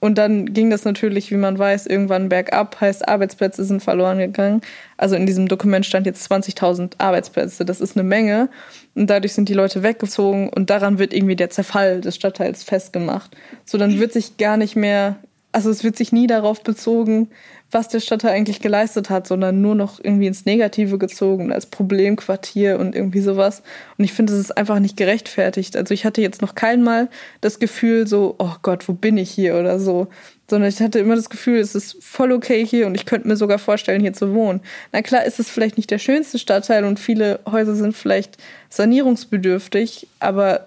Und 0.00 0.16
dann 0.16 0.54
ging 0.54 0.70
das 0.70 0.84
natürlich, 0.84 1.30
wie 1.30 1.36
man 1.36 1.58
weiß, 1.58 1.86
irgendwann 1.86 2.30
bergab, 2.30 2.80
heißt 2.80 3.06
Arbeitsplätze 3.06 3.64
sind 3.64 3.82
verloren 3.82 4.18
gegangen. 4.18 4.62
Also 4.96 5.14
in 5.14 5.26
diesem 5.26 5.46
Dokument 5.46 5.84
stand 5.84 6.06
jetzt 6.06 6.30
20.000 6.30 6.94
Arbeitsplätze, 6.98 7.66
das 7.66 7.82
ist 7.82 7.96
eine 7.96 8.08
Menge. 8.08 8.48
Und 8.94 9.10
dadurch 9.10 9.34
sind 9.34 9.50
die 9.50 9.54
Leute 9.54 9.82
weggezogen 9.82 10.48
und 10.48 10.70
daran 10.70 10.98
wird 10.98 11.12
irgendwie 11.12 11.36
der 11.36 11.50
Zerfall 11.50 12.00
des 12.00 12.16
Stadtteils 12.16 12.64
festgemacht. 12.64 13.36
So, 13.66 13.76
dann 13.76 14.00
wird 14.00 14.14
sich 14.14 14.38
gar 14.38 14.56
nicht 14.56 14.74
mehr, 14.74 15.16
also 15.52 15.70
es 15.70 15.82
wird 15.82 15.96
sich 15.96 16.12
nie 16.12 16.26
darauf 16.26 16.62
bezogen, 16.62 17.28
was 17.72 17.88
der 17.88 18.00
Stadtteil 18.00 18.32
eigentlich 18.32 18.60
geleistet 18.60 19.10
hat, 19.10 19.26
sondern 19.26 19.60
nur 19.60 19.74
noch 19.74 20.02
irgendwie 20.02 20.26
ins 20.26 20.44
Negative 20.44 20.98
gezogen, 20.98 21.52
als 21.52 21.66
Problemquartier 21.66 22.78
und 22.78 22.94
irgendwie 22.94 23.20
sowas. 23.20 23.62
Und 23.96 24.04
ich 24.04 24.12
finde, 24.12 24.32
es 24.32 24.40
ist 24.40 24.56
einfach 24.56 24.80
nicht 24.80 24.96
gerechtfertigt. 24.96 25.76
Also 25.76 25.94
ich 25.94 26.04
hatte 26.04 26.20
jetzt 26.20 26.42
noch 26.42 26.54
kein 26.54 26.82
Mal 26.82 27.08
das 27.40 27.58
Gefühl 27.58 28.06
so, 28.06 28.34
oh 28.38 28.54
Gott, 28.62 28.88
wo 28.88 28.92
bin 28.92 29.16
ich 29.18 29.30
hier 29.30 29.56
oder 29.56 29.78
so. 29.78 30.08
Sondern 30.48 30.68
ich 30.68 30.80
hatte 30.80 30.98
immer 30.98 31.14
das 31.14 31.30
Gefühl, 31.30 31.58
es 31.58 31.76
ist 31.76 32.02
voll 32.02 32.32
okay 32.32 32.66
hier 32.66 32.86
und 32.86 32.96
ich 32.96 33.06
könnte 33.06 33.28
mir 33.28 33.36
sogar 33.36 33.58
vorstellen, 33.58 34.00
hier 34.00 34.12
zu 34.12 34.34
wohnen. 34.34 34.60
Na 34.92 35.02
klar 35.02 35.24
ist 35.24 35.38
es 35.38 35.48
vielleicht 35.48 35.76
nicht 35.76 35.92
der 35.92 35.98
schönste 35.98 36.40
Stadtteil 36.40 36.84
und 36.84 36.98
viele 36.98 37.38
Häuser 37.50 37.76
sind 37.76 37.96
vielleicht 37.96 38.36
sanierungsbedürftig, 38.68 40.08
aber 40.18 40.66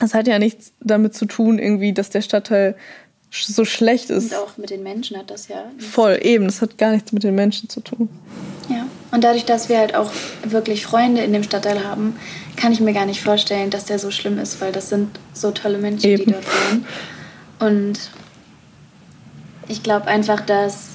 es 0.00 0.14
hat 0.14 0.28
ja 0.28 0.38
nichts 0.38 0.72
damit 0.80 1.14
zu 1.14 1.26
tun, 1.26 1.58
irgendwie, 1.58 1.92
dass 1.92 2.10
der 2.10 2.22
Stadtteil 2.22 2.76
so 3.30 3.64
schlecht 3.64 4.10
ist. 4.10 4.32
Und 4.32 4.38
auch 4.38 4.56
mit 4.56 4.70
den 4.70 4.82
Menschen 4.82 5.16
hat 5.16 5.30
das 5.30 5.48
ja. 5.48 5.64
Voll, 5.78 6.18
eben. 6.22 6.46
Das 6.46 6.62
hat 6.62 6.78
gar 6.78 6.92
nichts 6.92 7.12
mit 7.12 7.22
den 7.22 7.34
Menschen 7.34 7.68
zu 7.68 7.80
tun. 7.80 8.08
Ja. 8.68 8.86
Und 9.10 9.24
dadurch, 9.24 9.44
dass 9.44 9.68
wir 9.68 9.78
halt 9.78 9.94
auch 9.94 10.10
wirklich 10.44 10.84
Freunde 10.84 11.22
in 11.22 11.32
dem 11.32 11.42
Stadtteil 11.42 11.84
haben, 11.84 12.16
kann 12.56 12.72
ich 12.72 12.80
mir 12.80 12.92
gar 12.92 13.06
nicht 13.06 13.22
vorstellen, 13.22 13.70
dass 13.70 13.86
der 13.86 13.98
so 13.98 14.10
schlimm 14.10 14.38
ist, 14.38 14.60
weil 14.60 14.72
das 14.72 14.88
sind 14.88 15.18
so 15.32 15.50
tolle 15.50 15.78
Menschen, 15.78 16.06
Eben. 16.06 16.24
die 16.24 16.32
dort 16.32 16.44
wohnen. 16.44 16.86
Und 17.60 17.98
ich 19.68 19.82
glaube 19.82 20.06
einfach, 20.06 20.40
dass 20.40 20.90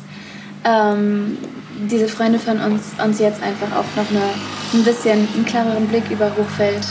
ähm, 0.65 1.37
diese 1.89 2.07
Freunde 2.07 2.39
von 2.39 2.59
uns 2.59 2.83
uns 3.03 3.19
jetzt 3.19 3.41
einfach 3.41 3.71
auch 3.75 3.85
noch 3.95 4.09
eine, 4.09 4.23
ein 4.73 4.83
bisschen 4.83 5.27
einen 5.33 5.45
klareren 5.45 5.87
Blick 5.87 6.09
über 6.09 6.35
Hochfeld 6.35 6.85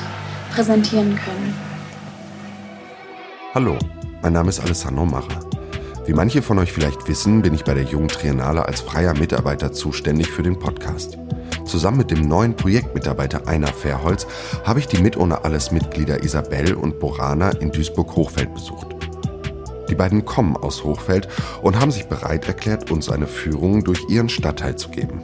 präsentieren 0.55 1.17
können. 1.17 1.55
Hallo, 3.55 3.79
mein 4.23 4.35
Name 4.35 4.51
ist 4.51 4.61
Alessandro 4.61 5.05
Macher. 5.05 5.41
Wie 6.07 6.13
manche 6.13 6.43
von 6.43 6.59
euch 6.59 6.73
vielleicht 6.73 7.09
wissen, 7.09 7.43
bin 7.43 7.55
ich 7.55 7.65
bei 7.65 7.75
der 7.75 7.83
Jungen 7.83 8.09
Triennale 8.09 8.65
als 8.65 8.81
freier 8.81 9.15
Mitarbeiter 9.15 9.73
zuständig 9.73 10.29
für 10.29 10.45
den 10.45 10.59
Podcast. 10.59 11.19
Zusammen 11.65 11.99
mit 11.99 12.11
dem 12.13 12.29
neuen 12.29 12.55
Projektmitarbeiter 12.55 13.49
Einer 13.49 13.67
Fairholz 13.67 14.27
habe 14.65 14.79
ich 14.79 14.87
die 14.87 15.03
mit 15.03 15.17
ohne 15.17 15.45
alles 15.45 15.73
Mitglieder 15.73 16.23
Isabel 16.23 16.75
und 16.75 17.01
Borana 17.01 17.51
in 17.51 17.73
Duisburg-Hochfeld 17.73 18.55
besucht. 18.55 18.95
Die 19.89 19.95
beiden 19.97 20.25
kommen 20.25 20.57
aus 20.57 20.85
Hochfeld 20.85 21.27
und 21.61 21.81
haben 21.81 21.91
sich 21.91 22.07
bereit 22.07 22.47
erklärt, 22.47 22.93
uns 22.93 23.11
eine 23.11 23.27
Führung 23.27 23.83
durch 23.83 24.09
ihren 24.09 24.29
Stadtteil 24.29 24.77
zu 24.77 24.89
geben. 24.89 25.21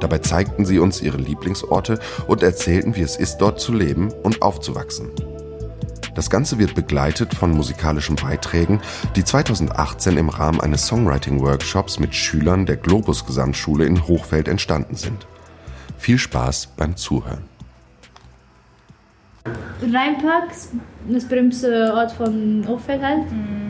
Dabei 0.00 0.18
zeigten 0.18 0.64
sie 0.64 0.78
uns 0.78 1.02
ihre 1.02 1.18
Lieblingsorte 1.18 1.98
und 2.26 2.42
erzählten, 2.42 2.96
wie 2.96 3.02
es 3.02 3.16
ist, 3.16 3.38
dort 3.38 3.60
zu 3.60 3.72
leben 3.72 4.10
und 4.22 4.42
aufzuwachsen. 4.42 5.10
Das 6.16 6.30
Ganze 6.30 6.58
wird 6.58 6.74
begleitet 6.74 7.34
von 7.34 7.52
musikalischen 7.52 8.16
Beiträgen, 8.16 8.80
die 9.14 9.22
2018 9.22 10.16
im 10.16 10.30
Rahmen 10.30 10.62
eines 10.62 10.86
Songwriting-Workshops 10.86 12.00
mit 12.00 12.14
Schülern 12.14 12.64
der 12.64 12.78
Globus 12.78 13.26
Gesamtschule 13.26 13.84
in 13.84 14.08
Hochfeld 14.08 14.48
entstanden 14.48 14.96
sind. 14.96 15.26
Viel 15.98 16.18
Spaß 16.18 16.68
beim 16.76 16.96
Zuhören. 16.96 17.44
Rheinpark, 19.82 20.50
das 21.06 21.24
berühmteste 21.26 21.92
Ort 21.94 22.12
von 22.12 22.64
Hochfeld 22.66 23.02
halt. 23.02 23.24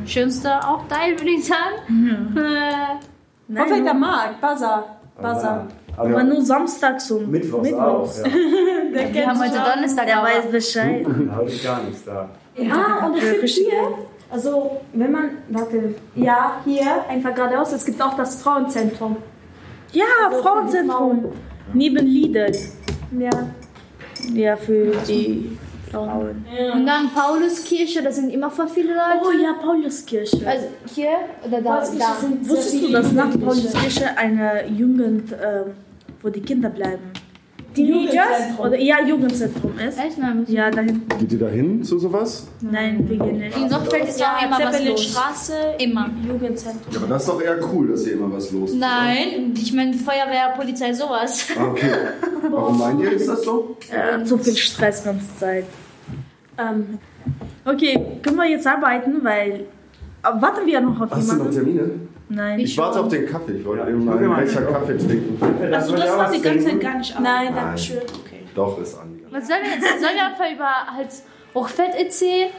Schönster 0.06 0.68
auch 0.68 0.86
Teil, 0.88 1.18
würde 1.18 1.30
ich 1.30 1.44
sagen. 1.44 2.36
Äh, 3.48 3.60
Hoffentlich 3.60 3.84
der 3.84 3.94
Markt, 3.94 4.40
Bazar. 4.40 4.96
Bazar. 5.20 5.68
Aber 5.96 6.22
nur 6.22 6.42
samstags 6.42 7.10
und 7.10 7.30
Mittwochs, 7.30 7.62
Mittwochs. 7.62 8.22
auch. 8.22 8.26
Ja. 8.26 8.32
wir 9.14 9.26
haben 9.26 9.40
heute 9.40 9.58
Donnerstag, 9.74 10.06
Der 10.06 10.18
aber 10.18 10.28
weiß 10.28 10.50
Bescheid. 10.50 11.06
Heute 11.36 11.56
gar 11.58 11.82
nichts 11.84 12.04
da. 12.04 12.28
Ah, 12.70 13.06
und 13.06 13.16
es 13.16 13.32
gibt 13.32 13.48
hier, 13.48 13.98
also 14.30 14.80
wenn 14.92 15.12
man, 15.12 15.30
warte, 15.48 15.94
ja, 16.14 16.60
hier, 16.64 17.04
einfach 17.08 17.34
geradeaus, 17.34 17.72
es 17.72 17.84
gibt 17.84 18.00
auch 18.02 18.16
das 18.16 18.42
Frauenzentrum. 18.42 19.16
Ja, 19.92 20.04
Frauenzentrum. 20.42 21.32
Neben 21.72 22.06
Lidl. 22.06 22.52
Ja. 23.18 23.30
Ja, 24.32 24.56
für 24.56 24.92
die 25.06 25.58
Frauen. 25.90 26.44
Und 26.74 26.86
dann 26.86 27.10
Pauluskirche, 27.12 28.02
da 28.02 28.10
sind 28.10 28.30
immer 28.30 28.50
voll 28.50 28.68
viele 28.68 28.94
Leute. 28.94 29.26
Oh 29.26 29.30
ja, 29.30 29.54
Pauluskirche. 29.54 30.46
Also 30.46 30.66
hier 30.94 31.10
oder 31.46 31.60
da? 31.60 31.80
Da. 31.80 32.16
Wusstest 32.42 32.82
du, 32.82 32.92
dass 32.92 33.12
nach. 33.12 33.30
Pauluskirche 33.30 34.16
eine 34.16 34.66
Jugend, 34.68 35.32
ähm, 35.32 35.72
wo 36.22 36.28
die 36.28 36.40
Kinder 36.40 36.70
bleiben? 36.70 37.12
Teenagers? 37.76 38.14
Jugendzentrum. 38.14 38.66
Oder 38.66 38.78
ja, 38.80 38.96
Jugendzentrum 39.06 39.72
ist? 39.78 39.98
Echt? 39.98 40.18
Nein, 40.18 40.44
Ja, 40.48 40.70
dahin. 40.70 41.02
Geht 41.20 41.32
ihr 41.32 41.38
da 41.38 41.48
hin 41.48 41.82
zu 41.84 41.98
sowas? 41.98 42.46
Nein, 42.60 43.08
wir 43.08 43.16
gehen 43.18 43.38
nicht. 43.38 43.56
In 43.56 43.72
Hochfeld 43.74 44.08
ist 44.08 44.22
auch 44.22 44.42
immer 44.44 44.58
was 44.58 44.84
los. 44.84 45.14
Zeppelin-Straße, 45.14 45.52
Immer. 45.78 46.10
Jugendzentrum. 46.26 46.92
Ja, 46.92 46.98
aber 46.98 47.06
das 47.08 47.22
ist 47.22 47.28
doch 47.28 47.40
eher 47.42 47.58
cool, 47.72 47.88
dass 47.88 48.04
hier 48.04 48.14
immer 48.14 48.32
was 48.32 48.50
los 48.52 48.70
ist. 48.70 48.78
Nein, 48.78 49.54
ich 49.54 49.72
meine 49.72 49.94
Feuerwehr, 49.94 50.54
Polizei, 50.56 50.92
sowas. 50.92 51.46
Ah, 51.58 51.66
Okay. 51.70 51.90
Warum 52.50 52.78
meint 52.78 53.00
ihr, 53.02 53.12
ist 53.12 53.28
das 53.28 53.42
so? 53.42 53.76
Äh, 53.90 54.24
zu 54.24 54.38
viel 54.38 54.56
Stress 54.56 55.04
ganze 55.04 55.26
Zeit. 55.38 55.64
Ähm, 56.58 56.98
Okay, 57.64 57.98
können 58.22 58.36
wir 58.36 58.48
jetzt 58.48 58.66
arbeiten, 58.66 59.14
weil. 59.24 59.66
Aber 60.22 60.40
warten 60.42 60.64
wir 60.66 60.80
noch 60.80 61.00
auf 61.00 61.10
Hast 61.10 61.28
du 61.30 61.36
noch 61.36 61.50
jemanden? 61.52 61.74
Termine? 61.74 61.90
Nein. 62.28 62.58
Ich 62.58 62.76
warte 62.76 63.00
auf 63.00 63.08
den 63.08 63.26
Kaffee. 63.26 63.52
Ich 63.52 63.64
wollte 63.64 63.88
eben 63.88 64.04
mal 64.04 64.12
guck 64.12 64.20
einen 64.22 64.30
mal. 64.30 64.44
Becher 64.44 64.62
Kaffee 64.62 64.98
trinken. 64.98 65.38
also 65.72 65.92
das 65.96 66.04
ja 66.04 66.18
was 66.18 66.32
die 66.32 66.42
ganze 66.42 66.66
Zeit 66.66 66.80
gar 66.80 66.98
nicht 66.98 67.16
an. 67.16 67.22
Nein, 67.22 67.54
danke 67.54 67.78
schön. 67.78 67.98
Okay. 67.98 68.42
Doch, 68.54 68.78
ist 68.80 68.98
angegangen. 68.98 69.32
Was 69.32 69.46
sollen 69.46 69.60
wir 69.62 69.70
jetzt? 69.70 70.00
Sollen 70.00 70.14
wir 70.14 70.26
einfach 70.26 70.52
über 70.52 70.96
halt 70.96 71.08
Hochfeld 71.54 71.94
erzählen? 71.94 72.50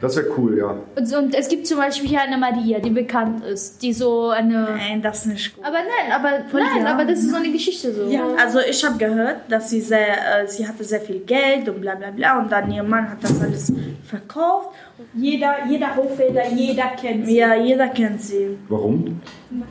Das 0.00 0.16
wäre 0.16 0.26
cool, 0.36 0.58
ja. 0.58 0.76
Und, 0.96 1.12
und 1.14 1.34
es 1.34 1.48
gibt 1.48 1.66
zum 1.66 1.78
Beispiel 1.78 2.08
hier 2.10 2.20
eine 2.20 2.36
Maria, 2.36 2.78
die 2.78 2.90
bekannt 2.90 3.44
ist, 3.44 3.82
die 3.82 3.92
so 3.92 4.30
eine. 4.30 4.62
Nein, 4.76 5.02
das 5.02 5.20
ist 5.20 5.26
nicht 5.26 5.54
gut. 5.56 5.64
Aber 5.64 5.78
nein, 5.78 6.12
aber 6.12 6.30
nein, 6.52 6.84
ja. 6.84 6.92
aber 6.92 7.04
das 7.04 7.20
ist 7.20 7.30
so 7.30 7.36
eine 7.36 7.50
Geschichte 7.50 7.92
so. 7.94 8.04
Ja, 8.08 8.26
also 8.38 8.58
ich 8.60 8.84
habe 8.84 8.98
gehört, 8.98 9.36
dass 9.48 9.70
sie 9.70 9.80
sehr, 9.80 10.42
äh, 10.42 10.46
sie 10.46 10.66
hatte 10.66 10.84
sehr 10.84 11.00
viel 11.00 11.20
Geld 11.20 11.68
und 11.68 11.80
bla 11.80 11.94
bla 11.94 12.10
bla 12.10 12.38
und 12.40 12.50
dann 12.52 12.70
ihr 12.70 12.82
Mann 12.82 13.08
hat 13.10 13.22
das 13.22 13.40
alles 13.40 13.72
verkauft. 14.04 14.70
Jeder, 15.14 15.66
jeder 15.68 15.96
Hochfelder, 15.96 16.48
jeder 16.54 16.88
kennt 17.00 17.26
sie. 17.26 17.36
Ja, 17.36 17.54
jeder 17.54 17.88
kennt 17.88 18.20
sie. 18.20 18.58
Warum? 18.68 19.20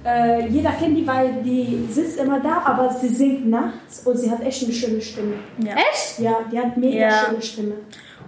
Äh, 0.06 0.48
jeder 0.50 0.72
kennt 0.72 0.98
die, 0.98 1.06
weil 1.08 1.42
die 1.44 1.88
sitzt 1.92 2.20
immer 2.20 2.40
da, 2.40 2.64
aber 2.66 2.94
sie 2.94 3.08
singt 3.10 3.50
nachts 3.50 4.02
und 4.06 4.18
sie 4.18 4.30
hat 4.30 4.42
echt 4.42 4.64
eine 4.64 4.74
schöne 4.74 5.02
Stimme. 5.02 5.36
Ja. 5.60 5.74
Echt? 5.76 6.20
Ja, 6.20 6.38
die 6.52 6.60
hat 6.60 6.76
mega 6.78 6.98
Ja. 7.08 7.26
schöne 7.28 7.42
Stimme. 7.42 7.74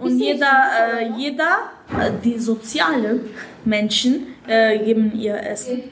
Und 0.00 0.18
jeder, 0.18 0.64
äh, 0.98 1.10
jeder, 1.16 1.70
äh, 1.98 2.10
die 2.22 2.38
sozialen 2.38 3.20
Menschen 3.64 4.28
äh, 4.46 4.78
geben 4.78 5.12
ihr 5.18 5.36
Essen. 5.42 5.82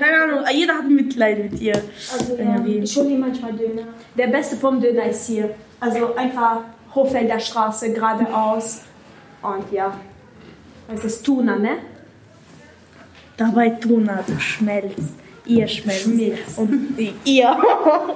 Keine 0.00 0.22
Ahnung, 0.22 0.44
äh, 0.44 0.56
jeder 0.56 0.74
hat 0.74 0.88
Mitleid 0.88 1.50
mit 1.50 1.60
ihr. 1.60 1.74
Also 2.12 2.36
ja, 2.36 2.64
ich 2.64 2.96
hole 2.96 3.18
manchmal 3.18 3.52
Döner. 3.52 3.82
Der 4.16 4.28
beste 4.28 4.56
Pommdöner 4.56 5.06
ist 5.06 5.26
hier. 5.26 5.54
Also 5.78 6.14
einfach 6.14 6.60
Hochfelder 6.94 7.38
Straße 7.38 7.92
geradeaus. 7.92 8.82
Und 9.42 9.72
ja, 9.72 9.92
das 10.88 11.04
ist 11.04 11.24
Tuna, 11.24 11.56
ne? 11.56 11.78
Dabei 13.36 13.70
Tuna, 13.70 14.22
du 14.26 14.38
schmelzt. 14.38 15.14
Ihr 15.44 15.66
schmelzt. 15.66 16.04
Schmilzt. 16.04 16.58
Und 16.58 16.96
ihr. 17.24 17.48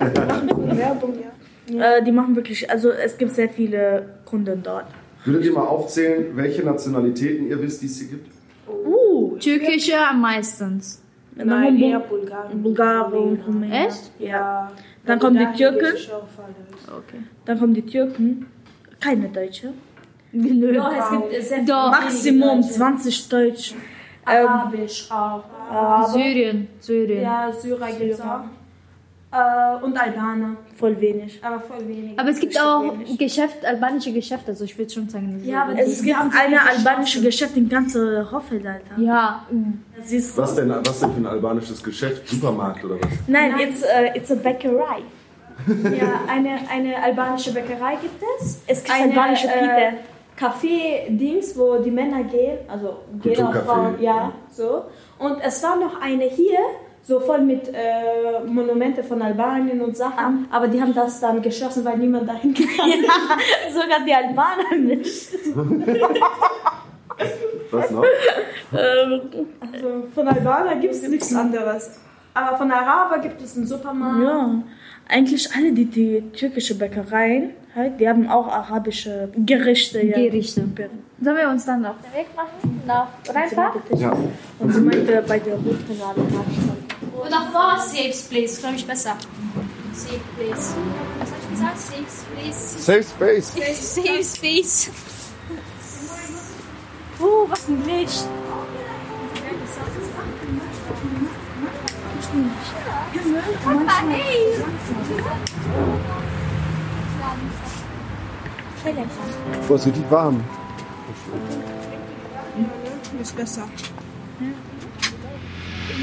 Werbung, 0.01 1.15
ja. 1.21 1.36
Äh, 1.69 2.03
die 2.03 2.13
machen 2.13 2.37
wirklich, 2.37 2.71
also 2.71 2.91
es 2.91 3.17
gibt 3.19 3.33
sehr 3.35 3.49
viele 3.49 4.07
Kunden 4.25 4.63
dort. 4.63 4.87
Würdet 5.25 5.45
ihr 5.45 5.53
mal 5.53 5.67
aufzählen, 5.67 6.37
welche 6.37 6.63
Nationalitäten 6.63 7.49
ihr 7.49 7.61
wisst, 7.61 7.83
die 7.83 7.87
es 7.87 7.99
hier 7.99 8.09
gibt? 8.09 8.31
Uh, 8.69 9.37
Türkische 9.39 9.99
am 9.99 10.21
meisten. 10.21 10.81
Nein, 11.35 11.79
eher 11.79 12.01
Bulgarien. 12.01 12.63
Bulgarien, 12.63 13.43
Rumänien. 13.47 13.87
Echt? 13.87 14.11
Ja. 14.19 14.71
Dann 15.05 15.19
kommen 15.19 15.39
die 15.39 15.59
Türken. 15.59 15.87
Okay. 15.87 17.23
Dann 17.45 17.59
kommen 17.59 17.75
die 17.75 17.85
Türken. 17.85 18.47
Keine 19.01 19.29
Deutsche. 19.29 19.73
Doch, 20.33 20.93
es 20.93 21.11
gibt 21.11 21.45
sehr 21.45 21.65
Doch. 21.65 21.91
Maximum 21.91 22.61
Deutsche. 22.61 22.75
20 22.75 23.29
Deutsche. 23.29 23.75
Arabisch 24.25 25.09
auch. 25.11 26.09
Syrien, 26.13 26.69
Syrien. 26.81 27.23
Ja, 27.23 27.53
Syrer 27.53 27.89
gibt 27.93 28.13
es 28.13 28.21
auch. 28.21 28.45
Äh, 29.33 29.85
und 29.85 29.99
Albaner. 29.99 30.57
Voll 30.77 31.01
wenig. 31.01 31.41
Aber 31.43 31.61
voll 31.61 31.87
wenig. 31.89 32.19
Aber 32.19 32.29
es 32.31 32.39
gibt 32.39 32.61
auch 32.61 32.93
Geschäft, 33.19 33.65
albanische 33.65 34.13
Geschäfte, 34.13 34.53
also 34.53 34.65
ich 34.65 34.79
würde 34.79 34.93
schon 34.93 35.09
sagen. 35.09 35.43
Ja, 35.45 35.65
aber 35.65 35.79
Es 35.79 36.03
gibt 36.03 36.17
eine 36.17 36.63
albanische 36.63 37.21
Geschäft 37.21 37.57
in 37.57 37.69
ganze 37.69 38.31
Hoffeld, 38.31 38.67
Alter. 38.67 39.01
Ja. 39.01 39.45
Du? 39.51 40.37
Was 40.37 40.55
denn, 40.55 40.71
was 40.71 41.01
denn 41.01 41.13
für 41.13 41.21
ein 41.21 41.27
albanisches 41.27 41.83
Geschäft? 41.83 42.29
Supermarkt 42.29 42.85
oder 42.85 42.97
was? 43.01 43.09
Nein, 43.27 43.59
it's 43.59 43.83
a, 43.83 44.15
it's 44.15 44.31
a 44.31 44.37
Bäckerei. 44.37 45.03
Ja, 45.67 46.21
eine, 46.29 46.59
eine 46.71 47.03
albanische 47.03 47.51
Bäckerei 47.53 47.97
gibt 47.97 48.23
es. 48.39 48.61
Es 48.67 48.85
gibt 48.85 48.95
eine, 48.95 49.11
albanische 49.11 49.49
äh, 49.49 49.93
Café-Dings, 50.39 51.57
wo 51.57 51.79
die 51.79 51.91
Männer 51.91 52.25
gehen, 52.25 52.59
also 52.69 52.99
gehen 53.23 53.43
auch 53.43 53.53
Kulturcafé, 53.53 53.65
Frauen, 53.65 53.95
ja, 54.01 54.17
ja. 54.17 54.33
so. 54.51 54.85
Und 55.19 55.41
es 55.43 55.63
war 55.63 55.77
noch 55.77 56.01
eine 56.01 56.25
hier, 56.25 56.59
so 57.07 57.21
voll 57.21 57.43
mit 57.43 57.69
äh, 57.69 58.41
Monumente 58.47 59.05
von 59.05 59.23
Albanien 59.23 59.81
und 59.81 59.97
Sachen, 59.97 60.49
aber 60.51 60.67
die 60.67 60.83
haben 60.83 60.93
das 60.93 61.21
dann 61.21 61.41
geschlossen, 61.41 61.85
weil 61.85 61.99
niemand 61.99 62.29
dahin 62.29 62.53
gegangen 62.55 62.95
ist. 63.01 63.07
Ja, 63.07 63.39
sogar 63.73 64.01
die 64.05 64.13
Albaner 64.13 64.75
nicht. 64.77 65.29
Was 67.71 67.91
noch? 67.91 68.05
Ähm, 68.05 69.21
Also 69.61 70.05
von 70.15 70.29
Albaner 70.29 70.77
gibt 70.77 70.95
es 70.95 71.09
nichts 71.09 71.35
anderes. 71.35 71.99
Aber 72.35 72.57
von 72.59 72.71
Araber 72.71 73.19
gibt 73.21 73.41
es 73.41 73.57
einen 73.57 73.67
Supermarkt. 73.67 74.23
Ja, 74.23 74.63
eigentlich 75.09 75.49
alle 75.57 75.73
die, 75.73 75.87
die 75.87 76.21
türkische 76.33 76.75
Bäckereien, 76.77 77.53
halt, 77.75 77.99
die 78.01 78.09
haben 78.09 78.29
auch 78.29 78.49
arabische 78.49 79.31
Gerichte. 79.37 80.05
Ja. 80.05 80.17
Gerichte. 80.17 80.65
Sollen 81.21 81.37
wir 81.37 81.49
uns 81.49 81.65
dann 81.65 81.87
auf 81.87 81.97
den 82.05 82.13
Weg 82.21 82.27
machen? 82.37 82.83
Nach 82.87 83.07
Rheinfahrt? 83.33 83.77
Ja. 83.97 84.13
Und 84.59 84.73
sie 84.75 84.81
meinte, 84.81 85.23
bei 85.27 85.39
der 85.39 85.55
Rotrenale 85.55 86.17
Und 86.19 86.31
davor 86.33 86.77
Safe 87.17 88.29
Place, 88.29 88.59
glaube 88.59 88.77
ich 88.77 88.87
besser. 88.87 89.17
Safe 89.93 90.21
Place. 90.37 90.75
Was 91.19 91.31
hab 91.31 91.39
ich 91.43 91.51
gesagt? 91.51 91.79
Safe 91.79 92.05
Place. 92.35 92.85
Safe 92.85 93.03
Space. 93.03 93.95
Safe 93.95 94.25
Space. 94.25 94.91
Oh, 97.19 97.47
was 97.49 97.69
ein 97.69 97.83
Licht. 97.87 98.27
Boah, 109.67 109.77
ist 109.77 109.87
richtig 109.87 110.11
warm. 110.11 110.45
Ist 113.21 113.37
besser. 113.37 113.69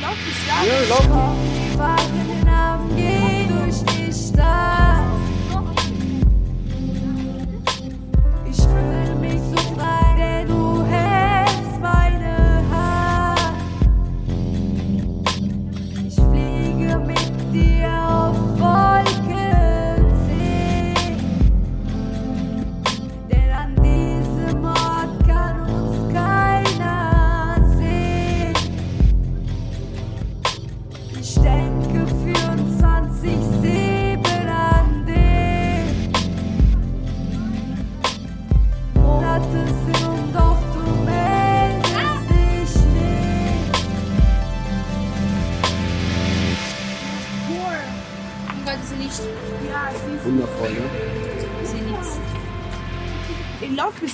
Ja, 0.02 0.10
laufen. 0.90 1.78
Wagennamen 1.78 2.96
geht 2.96 3.50
durch 3.50 3.84
die 3.96 4.12
Stadt. 4.12 5.13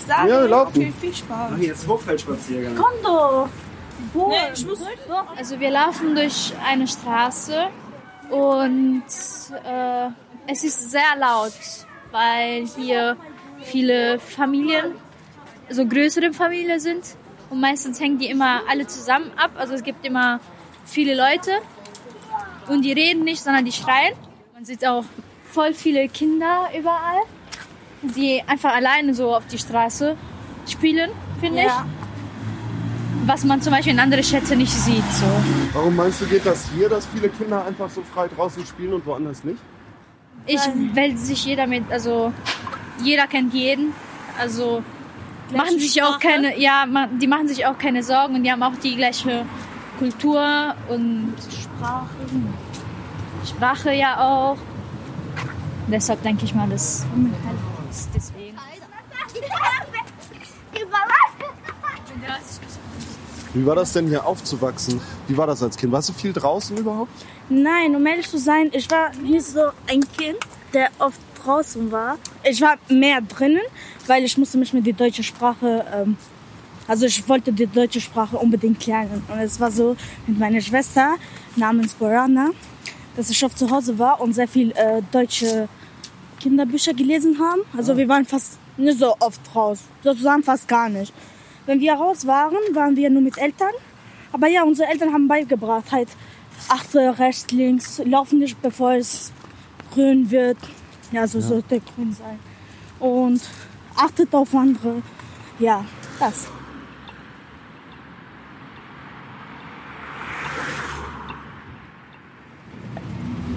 Da. 0.09 0.25
Ja, 0.25 0.41
wir 0.41 0.47
laufen. 0.49 0.81
Okay, 0.81 0.93
viel 0.99 1.13
Spaß. 1.13 1.51
Machen 1.51 1.61
jetzt 1.61 1.87
Hochfeldspaziergang. 1.87 2.75
Komm 2.75 3.03
doch! 3.03 3.47
Nee, 4.13 4.35
ich 4.55 4.65
muss 4.65 4.79
Also 5.37 5.59
wir 5.59 5.69
laufen 5.69 6.15
durch 6.15 6.51
eine 6.65 6.87
Straße 6.87 7.67
und 8.31 9.03
äh, 9.63 10.09
es 10.47 10.63
ist 10.63 10.89
sehr 10.89 11.15
laut, 11.19 11.53
weil 12.11 12.65
hier 12.65 13.17
viele 13.61 14.19
Familien, 14.19 14.95
so 15.69 15.85
größere 15.85 16.33
Familien 16.33 16.79
sind 16.79 17.03
und 17.51 17.59
meistens 17.59 17.99
hängen 17.99 18.17
die 18.17 18.29
immer 18.29 18.61
alle 18.67 18.87
zusammen 18.87 19.31
ab. 19.37 19.51
Also 19.57 19.75
es 19.75 19.83
gibt 19.83 20.03
immer 20.05 20.39
viele 20.85 21.15
Leute 21.15 21.51
und 22.67 22.83
die 22.83 22.93
reden 22.93 23.25
nicht, 23.25 23.43
sondern 23.43 23.65
die 23.65 23.71
schreien. 23.71 24.15
Man 24.55 24.65
sieht 24.65 24.85
auch 24.87 25.03
voll 25.51 25.73
viele 25.73 26.07
Kinder 26.09 26.69
überall, 26.75 27.21
die 28.01 28.41
einfach 28.47 28.73
alleine 28.73 29.13
so 29.13 29.35
auf 29.35 29.45
die 29.47 29.57
Straße 29.57 30.15
spielen, 30.67 31.11
finde 31.39 31.61
Ja. 31.61 31.65
ich. 31.65 33.27
Was 33.27 33.43
man 33.43 33.61
zum 33.61 33.73
Beispiel 33.73 33.93
in 33.93 33.99
anderen 33.99 34.23
Städten 34.23 34.57
nicht 34.57 34.71
sieht. 34.73 35.03
So. 35.11 35.25
Warum 35.73 35.95
meinst 35.95 36.21
du, 36.21 36.25
geht 36.25 36.45
das 36.45 36.67
hier, 36.75 36.89
dass 36.89 37.05
viele 37.07 37.29
Kinder 37.29 37.63
einfach 37.65 37.89
so 37.89 38.01
frei 38.01 38.27
draußen 38.27 38.65
spielen 38.65 38.93
und 38.93 39.05
woanders 39.05 39.43
nicht? 39.43 39.59
Ich, 40.47 40.61
weil 40.95 41.15
sich 41.15 41.45
jeder 41.45 41.67
mit, 41.67 41.83
also 41.91 42.33
jeder 43.03 43.27
kennt 43.27 43.53
jeden. 43.53 43.93
Also 44.39 44.81
machen 45.55 45.77
sich 45.79 46.01
auch 46.01 46.19
keine, 46.19 46.57
ja, 46.59 46.85
die 47.21 47.27
machen 47.27 47.47
sich 47.47 47.65
auch 47.67 47.77
keine 47.77 48.01
Sorgen 48.03 48.35
und 48.35 48.43
die 48.43 48.51
haben 48.51 48.63
auch 48.63 48.75
die 48.81 48.95
gleiche 48.95 49.45
Kultur 49.99 50.73
und 50.87 51.33
Sprache. 51.51 52.09
Sprache 53.45 53.93
ja 53.93 54.19
auch. 54.19 54.57
Deshalb 55.87 56.23
denke 56.23 56.45
ich 56.45 56.55
mal, 56.55 56.67
das 56.69 57.05
ist 57.89 58.09
deswegen. 58.13 58.57
Wie 63.53 63.65
war 63.65 63.75
das 63.75 63.93
denn 63.93 64.07
hier 64.07 64.25
aufzuwachsen? 64.25 65.01
Wie 65.27 65.35
war 65.35 65.47
das 65.47 65.63
als 65.63 65.75
Kind? 65.75 65.91
Warst 65.91 66.09
du 66.09 66.13
viel 66.13 66.33
draußen 66.33 66.77
überhaupt? 66.77 67.11
Nein, 67.49 67.95
um 67.95 68.05
ehrlich 68.05 68.29
zu 68.29 68.37
sein, 68.37 68.69
ich 68.73 68.89
war 68.91 69.11
nicht 69.15 69.45
so 69.45 69.71
ein 69.87 70.01
Kind, 70.17 70.37
der 70.73 70.89
oft 70.99 71.19
draußen 71.43 71.91
war. 71.91 72.17
Ich 72.43 72.61
war 72.61 72.77
mehr 72.89 73.21
drinnen, 73.21 73.61
weil 74.05 74.23
ich 74.23 74.37
musste 74.37 74.59
mich 74.59 74.71
mit 74.73 74.85
der 74.85 74.93
deutschen 74.93 75.23
Sprache, 75.23 75.83
ähm, 75.91 76.17
also 76.87 77.07
ich 77.07 77.27
wollte 77.27 77.51
die 77.51 77.65
deutsche 77.65 78.01
Sprache 78.01 78.37
unbedingt 78.37 78.85
lernen. 78.85 79.23
Und 79.27 79.39
es 79.39 79.59
war 79.59 79.71
so 79.71 79.95
mit 80.27 80.37
meiner 80.37 80.61
Schwester 80.61 81.15
namens 81.55 81.95
Borana, 81.95 82.51
dass 83.15 83.31
ich 83.31 83.43
oft 83.43 83.57
zu 83.57 83.69
Hause 83.71 83.97
war 83.97 84.21
und 84.21 84.33
sehr 84.33 84.47
viel 84.47 84.71
äh, 84.71 85.01
deutsche 85.11 85.67
Kinderbücher 86.39 86.93
gelesen 86.93 87.39
haben. 87.39 87.61
Also 87.75 87.97
wir 87.97 88.07
waren 88.07 88.25
fast 88.25 88.57
nicht 88.77 88.99
so 88.99 89.15
oft 89.19 89.41
raus, 89.55 89.79
sozusagen 90.03 90.43
fast 90.43 90.67
gar 90.67 90.89
nicht. 90.89 91.13
Wenn 91.65 91.79
wir 91.79 91.93
raus 91.93 92.25
waren, 92.25 92.57
waren 92.73 92.95
wir 92.95 93.09
nur 93.09 93.21
mit 93.21 93.37
Eltern. 93.37 93.73
Aber 94.31 94.47
ja, 94.47 94.63
unsere 94.63 94.89
Eltern 94.89 95.13
haben 95.13 95.27
beigebracht, 95.27 95.91
halt 95.91 96.09
achte 96.67 97.17
rechts, 97.19 97.51
links, 97.51 98.01
laufen 98.05 98.39
nicht, 98.39 98.61
bevor 98.61 98.93
es 98.93 99.31
grün 99.93 100.29
wird. 100.31 100.57
Ja, 101.11 101.27
so 101.27 101.41
sollte 101.41 101.79
grün 101.79 102.13
sein. 102.13 102.39
Und 102.99 103.41
achtet 103.95 104.33
auf 104.33 104.53
andere. 104.53 105.01
Ja, 105.59 105.85
das. 106.19 106.47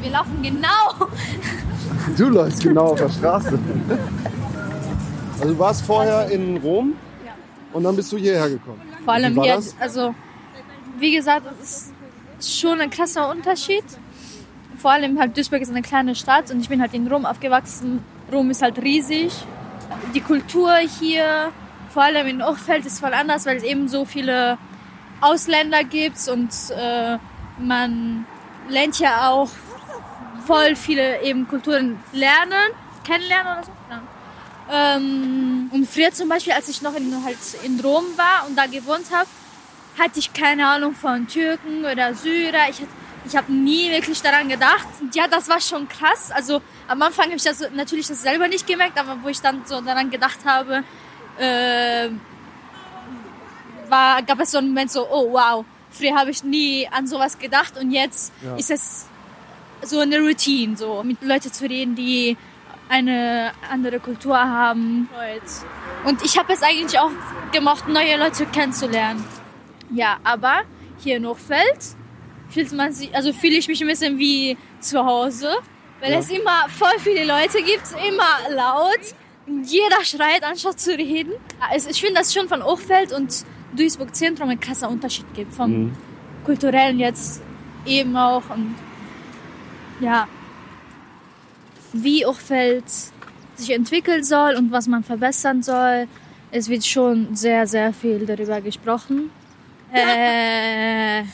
Wir 0.03 0.11
laufen 0.11 0.43
genau. 0.43 1.07
Du 2.17 2.29
läufst 2.29 2.63
genau 2.63 2.87
auf 2.89 2.99
der 2.99 3.09
Straße. 3.09 3.57
Also 5.39 5.55
du 5.55 5.59
warst 5.59 5.87
vorher 5.87 6.29
in 6.29 6.57
Rom 6.57 6.95
und 7.73 7.85
dann 7.85 7.95
bist 7.95 8.11
du 8.11 8.17
hierher 8.17 8.49
gekommen. 8.51 8.81
Vor 9.05 9.15
allem 9.15 9.41
hier, 9.41 9.57
das? 9.57 9.77
also 9.79 10.13
wie 10.99 11.15
gesagt, 11.15 11.47
es 11.63 11.93
ist 12.41 12.59
schon 12.59 12.81
ein 12.81 12.91
krasser 12.91 13.31
Unterschied. 13.31 13.85
Vor 14.77 14.91
allem 14.91 15.21
halt 15.21 15.37
Duisburg 15.37 15.63
ist 15.63 15.71
eine 15.71 15.83
kleine 15.83 16.17
Stadt 16.17 16.51
und 16.51 16.61
ich 16.61 16.69
bin 16.69 16.81
halt 16.81 16.95
in 16.95 17.07
Rom 17.07 17.25
aufgewachsen. 17.25 18.05
Rom 18.33 18.51
ist 18.51 18.63
halt 18.63 18.79
riesig. 18.83 19.33
Die 20.15 20.21
Kultur 20.21 20.75
hier, 21.01 21.53
vor 21.91 22.03
allem 22.03 22.27
in 22.27 22.43
Ochfeld, 22.43 22.85
ist 22.87 22.99
voll 22.99 23.15
anders, 23.15 23.47
weil 23.47 23.59
es 23.59 23.63
eben 23.63 23.87
so 23.87 24.05
viele 24.05 24.59
Ausländer 25.21 25.85
gibt 25.85 26.29
und 26.29 26.51
äh, 26.77 27.19
man 27.59 28.27
lernt 28.69 28.99
ja 28.99 29.31
auch 29.31 29.51
voll 30.47 30.77
viele 30.77 31.23
eben 31.23 31.47
Kulturen 31.49 31.99
lernen, 32.13 32.73
kennenlernen 33.05 33.53
oder 33.53 33.65
so. 33.65 33.71
Ja. 33.91 34.03
Ähm, 34.97 35.71
und 35.73 35.89
früher 35.89 36.13
zum 36.13 36.29
Beispiel, 36.29 36.53
als 36.53 36.69
ich 36.69 36.83
noch 36.83 36.95
in, 36.95 37.25
halt 37.25 37.39
in 37.65 37.81
Rom 37.81 38.05
war 38.17 38.47
und 38.49 38.57
da 38.57 38.67
gewohnt 38.67 39.07
habe, 39.13 39.29
hatte 39.99 40.19
ich 40.19 40.33
keine 40.33 40.67
Ahnung 40.67 40.95
von 40.95 41.27
Türken 41.29 41.85
oder 41.85 42.15
Syrer. 42.15 42.69
Ich 42.71 42.81
ich 43.25 43.37
habe 43.37 43.53
nie 43.53 43.89
wirklich 43.91 44.21
daran 44.21 44.49
gedacht. 44.49 44.87
Ja, 45.15 45.29
das 45.29 45.49
war 45.49 45.61
schon 45.61 45.87
krass. 45.89 46.33
Also 46.33 46.61
am 46.89 47.01
Anfang 47.03 47.27
habe 47.27 47.37
ich 47.37 47.45
das 47.45 47.61
natürlich 47.73 48.09
das 48.09 48.21
selber 48.21 48.49
nicht 48.49 48.67
gemerkt, 48.67 48.99
aber 48.99 49.17
wo 49.23 49.29
ich 49.29 49.41
dann 49.41 49.63
so 49.65 49.81
daran 49.81 50.11
gedacht 50.11 50.41
habe, 50.45 50.83
äh, 51.39 52.09
war, 53.89 54.23
gab 54.23 54.41
es 54.41 54.51
so 54.51 54.59
einen 54.59 54.69
Moment 54.69 54.91
so, 54.91 55.07
oh 55.09 55.33
wow, 55.33 55.65
früher 55.91 56.17
habe 56.17 56.31
ich 56.31 56.43
nie 56.43 56.89
an 56.91 57.07
sowas 57.07 57.39
gedacht 57.39 57.79
und 57.79 57.93
jetzt 57.93 58.33
Ja. 58.45 58.57
ist 58.57 58.71
es 58.71 59.07
so 59.83 59.99
eine 60.01 60.19
Routine, 60.21 60.77
so 60.77 61.03
mit 61.03 61.23
Leuten 61.23 61.53
zu 61.53 61.65
reden, 61.65 61.95
die 61.95 62.37
eine 62.89 63.53
andere 63.71 64.01
Kultur 64.01 64.39
haben. 64.39 65.09
Und 66.05 66.23
ich 66.25 66.37
habe 66.39 66.53
es 66.53 66.63
eigentlich 66.63 66.99
auch 66.99 67.11
gemocht, 67.53 67.89
neue 67.89 68.17
Leute 68.17 68.47
kennenzulernen. 68.47 69.25
Ja, 69.91 70.19
aber 70.25 70.63
hier 71.03 71.17
in 71.17 71.27
Hochfeld 71.27 71.79
fühlt 72.51 72.73
man 72.73 72.93
sich, 72.93 73.15
also 73.15 73.33
fühle 73.33 73.55
ich 73.57 73.69
mich 73.69 73.81
ein 73.81 73.89
bisschen 73.89 74.19
wie 74.19 74.57
zu 74.81 75.05
Hause, 75.05 75.49
weil 76.01 76.13
Ja. 76.13 76.19
es 76.19 76.29
immer 76.31 76.69
voll 76.69 76.99
viele 76.99 77.25
Leute 77.25 77.63
gibt, 77.63 77.83
immer 78.09 78.55
laut. 78.55 79.01
Jeder 79.65 80.05
schreit, 80.05 80.45
anstatt 80.45 80.79
zu 80.79 80.93
reden. 80.97 81.33
Also 81.71 81.91
ich 81.91 82.01
finde, 82.01 82.21
dass 82.21 82.33
schon 82.33 82.49
von 82.49 82.63
Hochfeld 82.63 83.13
und 83.13 83.45
Duisburg 83.75 84.15
Zentrum 84.15 84.51
ein 84.51 84.61
krasser 84.61 84.89
Unterschied 84.89 85.27
gibt. 85.35 85.55
Vom 85.55 85.71
Mhm. 85.71 85.93
kulturellen 86.45 86.99
jetzt 86.99 87.43
eben 87.87 88.17
auch. 88.17 88.43
Und 88.51 88.77
ja, 90.03 90.29
wie 91.93 92.27
Hochfeld 92.27 92.85
sich 93.57 93.71
entwickeln 93.71 94.25
soll 94.25 94.57
und 94.57 94.71
was 94.73 94.87
man 94.87 95.05
verbessern 95.05 95.63
soll. 95.63 96.09
Es 96.51 96.69
wird 96.69 96.85
schon 96.85 97.35
sehr, 97.35 97.67
sehr 97.67 97.93
viel 97.93 98.27
darüber 98.27 98.61
gesprochen. 98.61 99.31
Äh, 99.93 101.25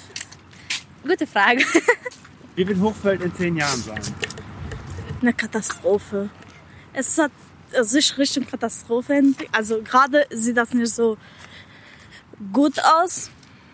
gute 1.03 1.27
Frage. 1.27 1.65
Wie 2.57 2.67
wird 2.67 2.81
Hochfeld 2.81 3.23
in 3.23 3.33
zehn 3.35 3.57
Jahren 3.57 3.81
sein? 3.81 4.01
eine 5.23 5.33
Katastrophe. 5.33 6.31
Es 6.93 7.19
hat 7.19 7.33
sich 7.83 8.17
Richtung 8.19 8.47
Katastrophe 8.47 9.15
entwickelt. 9.15 9.51
Also 9.53 9.83
gerade 9.83 10.27
sieht 10.31 10.57
das 10.57 10.73
nicht 10.73 10.95
so 10.95 11.17
gut 12.53 12.79
aus. 12.81 13.31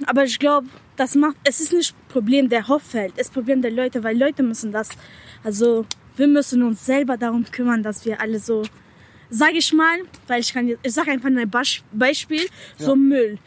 Aber 0.07 0.24
ich 0.24 0.38
glaube, 0.38 0.68
das 0.96 1.14
macht, 1.14 1.37
es 1.44 1.61
ist 1.61 1.72
nicht 1.72 1.94
Problem 2.09 2.48
der 2.48 2.68
Hoffeld, 2.68 3.12
es 3.16 3.26
ist 3.28 3.35
Problem 3.35 3.62
der 3.62 3.70
Leute, 3.72 4.02
weil 4.04 4.16
Leute 4.18 4.42
müssen 4.42 4.72
das, 4.72 4.90
also 5.42 5.87
wir 6.16 6.28
müssen 6.28 6.62
uns 6.62 6.85
selber 6.87 7.16
darum 7.16 7.44
kümmern, 7.44 7.83
dass 7.83 8.04
wir 8.04 8.20
alle 8.20 8.38
so, 8.38 8.62
sage 9.30 9.59
ich 9.59 9.72
mal, 9.72 9.98
weil 10.28 10.40
ich 10.40 10.52
kann, 10.52 10.68
jetzt- 10.68 10.87
ich 10.87 10.92
sage 10.92 11.11
einfach 11.11 11.28
ein 11.28 11.50
Beispiel, 11.92 12.40
so 12.78 12.94
Müll. 12.94 13.38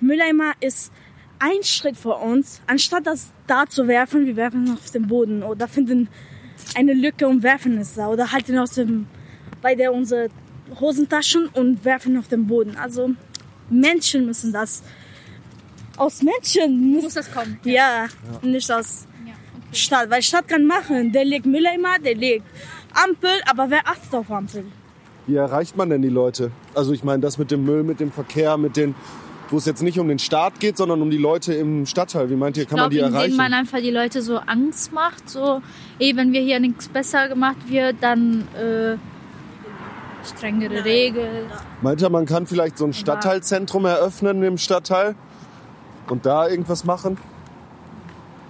Mülleimer 0.00 0.52
ist 0.60 0.92
ein 1.38 1.62
Schritt 1.62 1.96
vor 1.96 2.22
uns, 2.22 2.60
anstatt 2.66 3.06
das 3.06 3.30
da 3.46 3.66
zu 3.66 3.86
werfen, 3.86 4.26
wir 4.26 4.36
werfen 4.36 4.64
es 4.64 4.70
auf 4.70 4.90
den 4.90 5.06
Boden 5.08 5.42
oder 5.42 5.68
finden 5.68 6.08
eine 6.74 6.94
Lücke 6.94 7.26
und 7.26 7.42
werfen 7.42 7.78
es 7.78 7.94
da 7.94 8.08
oder 8.08 8.32
halten 8.32 8.58
aus 8.58 8.72
dem 8.72 9.06
bei 9.60 9.74
der 9.74 9.92
unsere 9.92 10.28
Hosentaschen 10.78 11.48
und 11.48 11.84
werfen 11.84 12.16
auf 12.16 12.28
den 12.28 12.46
Boden. 12.46 12.76
Also 12.76 13.10
Menschen 13.68 14.24
müssen 14.26 14.52
das 14.52 14.82
aus 16.00 16.22
Menschen 16.22 16.92
muss, 16.92 17.14
das 17.14 17.30
kommen. 17.30 17.60
Ja, 17.62 18.06
nicht 18.42 18.72
aus 18.72 19.06
Stadt, 19.72 20.10
weil 20.10 20.22
Stadt 20.22 20.48
kann 20.48 20.66
machen, 20.66 21.12
der 21.12 21.24
legt 21.24 21.46
Mülleimer, 21.46 21.98
der 22.02 22.14
legt 22.14 22.44
Ampel, 22.94 23.30
aber 23.48 23.70
wer 23.70 23.86
achtet 23.86 24.14
auf 24.14 24.30
Ampel? 24.30 24.64
Wie 25.26 25.36
erreicht 25.36 25.76
man 25.76 25.90
denn 25.90 26.02
die 26.02 26.08
Leute? 26.08 26.50
Also 26.74 26.92
ich 26.92 27.04
meine, 27.04 27.20
das 27.20 27.36
mit 27.36 27.50
dem 27.50 27.64
Müll, 27.64 27.82
mit 27.82 28.00
dem 28.00 28.10
Verkehr, 28.10 28.56
mit 28.56 28.76
den, 28.76 28.94
wo 29.50 29.58
es 29.58 29.66
jetzt 29.66 29.82
nicht 29.82 29.98
um 29.98 30.08
den 30.08 30.18
Staat 30.18 30.58
geht, 30.58 30.78
sondern 30.78 31.02
um 31.02 31.10
die 31.10 31.18
Leute 31.18 31.52
im 31.52 31.84
Stadtteil. 31.84 32.30
Wie 32.30 32.34
meint 32.34 32.56
ihr, 32.56 32.64
kann 32.64 32.78
man 32.78 32.90
glaube, 32.90 32.94
die 32.94 33.00
indem 33.00 33.14
erreichen? 33.14 33.36
man 33.36 33.52
einfach 33.52 33.78
die 33.78 33.90
Leute 33.90 34.22
so 34.22 34.38
Angst 34.38 34.92
macht, 34.92 35.28
so, 35.28 35.60
ey, 35.98 36.16
wenn 36.16 36.32
wir 36.32 36.40
hier 36.40 36.60
nichts 36.60 36.88
besser 36.88 37.28
gemacht 37.28 37.68
wird, 37.68 37.96
dann 38.00 38.48
äh, 38.54 38.96
strengere 40.26 40.82
Regeln. 40.82 41.44
Meint 41.82 42.00
ihr, 42.00 42.08
man 42.08 42.24
kann 42.24 42.46
vielleicht 42.46 42.78
so 42.78 42.86
ein 42.86 42.94
Stadtteilzentrum 42.94 43.84
eröffnen 43.84 44.42
im 44.42 44.56
Stadtteil 44.56 45.14
und 46.08 46.26
da 46.26 46.48
irgendwas 46.48 46.84
machen? 46.84 47.18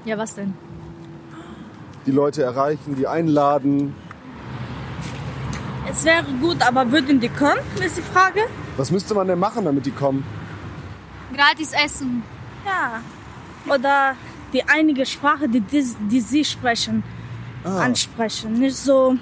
Ja, 0.04 0.16
was 0.18 0.34
denn? 0.34 0.54
Die 2.06 2.10
Leute 2.12 2.42
erreichen, 2.42 2.96
die 2.96 3.06
einladen. 3.06 3.94
Es 5.90 6.04
wäre 6.04 6.24
gut, 6.40 6.62
aber 6.66 6.90
würden 6.90 7.20
die 7.20 7.28
kommen, 7.28 7.60
ist 7.84 7.98
die 7.98 8.02
Frage. 8.02 8.40
Was 8.76 8.90
müsste 8.90 9.14
man 9.14 9.26
denn 9.26 9.38
machen, 9.38 9.64
damit 9.64 9.84
die 9.86 9.90
kommen? 9.90 10.24
Gratis 11.36 11.72
essen. 11.72 12.22
Ja. 12.64 13.00
Oder 13.72 14.14
die 14.52 14.62
einige 14.68 15.04
Sprache, 15.04 15.48
die, 15.48 15.60
die, 15.60 15.84
die 16.10 16.20
sie 16.20 16.44
sprechen, 16.44 17.02
Ah. 17.62 17.80
ansprechen. 17.80 18.54
Nicht 18.54 18.76
so, 18.76 19.16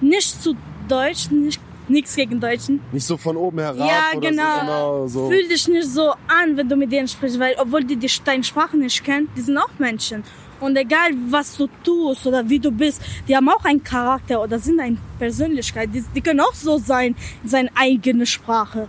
nicht 0.00 0.42
zu 0.42 0.56
Deutsch, 0.88 1.30
nicht, 1.30 1.60
nichts 1.90 2.14
gegen 2.14 2.40
Deutschen. 2.40 2.80
Nicht 2.92 3.06
so 3.06 3.16
von 3.16 3.36
oben 3.36 3.58
herab 3.58 3.76
ja, 3.78 4.16
oder 4.16 4.30
genau. 4.30 5.06
so. 5.06 5.20
So. 5.20 5.28
Fühl 5.28 5.48
dich 5.48 5.68
nicht 5.68 5.88
so 5.88 6.10
an, 6.10 6.56
wenn 6.56 6.68
du 6.68 6.76
mit 6.76 6.90
denen 6.92 7.08
sprichst, 7.08 7.38
weil 7.38 7.54
obwohl 7.58 7.84
die, 7.84 7.96
die 7.96 8.10
deine 8.24 8.44
Sprache 8.44 8.76
nicht 8.76 9.04
kennen, 9.04 9.28
die 9.36 9.40
sind 9.40 9.58
auch 9.58 9.78
Menschen. 9.78 10.22
Und 10.60 10.76
egal, 10.76 11.10
was 11.28 11.56
du 11.56 11.68
tust 11.82 12.26
oder 12.26 12.46
wie 12.48 12.58
du 12.58 12.70
bist, 12.70 13.00
die 13.26 13.34
haben 13.34 13.48
auch 13.48 13.64
einen 13.64 13.82
Charakter 13.82 14.42
oder 14.42 14.58
sind 14.58 14.78
eine 14.78 14.98
Persönlichkeit. 15.18 15.88
Die, 15.92 16.04
die 16.14 16.20
können 16.20 16.40
auch 16.40 16.54
so 16.54 16.78
sein 16.78 17.16
in 17.42 17.48
seiner 17.48 17.70
eigenen 17.74 18.26
Sprache. 18.26 18.86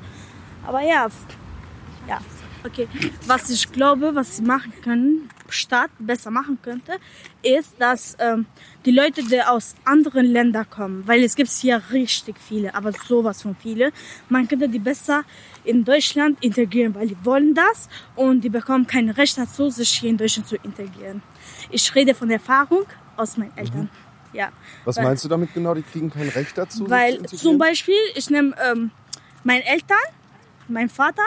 Aber 0.68 0.82
ja, 0.82 1.08
ja, 2.08 2.20
okay. 2.66 2.88
Was 3.26 3.50
ich 3.50 3.72
glaube, 3.72 4.12
was 4.14 4.38
sie 4.38 4.44
machen 4.44 4.74
können, 4.84 5.30
Stadt 5.52 5.92
besser 6.00 6.32
machen 6.32 6.58
könnte, 6.62 6.94
ist, 7.44 7.76
dass 7.80 8.16
ähm, 8.20 8.46
die 8.86 8.92
Leute, 8.92 9.24
die 9.24 9.42
aus 9.42 9.76
anderen 9.86 10.26
Ländern 10.26 10.70
kommen, 10.70 11.08
weil 11.08 11.24
es 11.24 11.36
gibt 11.36 11.50
hier 11.50 11.82
richtig 11.92 12.36
viele, 12.40 12.74
aber 12.76 12.92
sowas 12.92 13.42
von 13.42 13.56
viele, 13.56 13.92
man 14.30 14.48
könnte 14.48 14.70
die 14.70 14.80
besser 14.80 15.24
in 15.64 15.84
Deutschland 15.84 16.44
integrieren, 16.44 16.96
weil 16.96 17.08
die 17.08 17.18
wollen 17.24 17.54
das 17.54 17.90
und 18.16 18.42
die 18.44 18.50
bekommen 18.50 18.88
kein 18.88 19.10
Recht 19.10 19.38
dazu, 19.38 19.70
sich 19.70 19.90
hier 19.90 20.10
in 20.10 20.18
Deutschland 20.18 20.48
zu 20.48 20.56
integrieren. 20.58 21.22
Ich 21.70 21.94
rede 21.96 22.14
von 22.14 22.30
Erfahrung 22.30 22.86
aus 23.18 23.38
meinen 23.38 23.56
Eltern. 23.56 23.90
Ja. 24.34 24.50
Was 24.86 24.98
Weil- 24.98 25.06
meinst 25.06 25.24
du 25.26 25.30
damit 25.30 25.54
genau? 25.54 25.74
Die 25.74 25.84
kriegen 25.84 26.10
kein 26.10 26.30
Recht 26.30 26.58
dazu? 26.58 26.80
sich 26.80 26.86
zu 26.86 26.90
weil 26.90 27.22
zum 27.24 27.58
Beispiel, 27.58 27.96
ich 28.16 28.30
nehme 28.30 28.56
ähm, 28.64 28.92
meine 29.44 29.66
Eltern, 29.66 29.98
mein 30.72 30.90
Vater, 30.90 31.24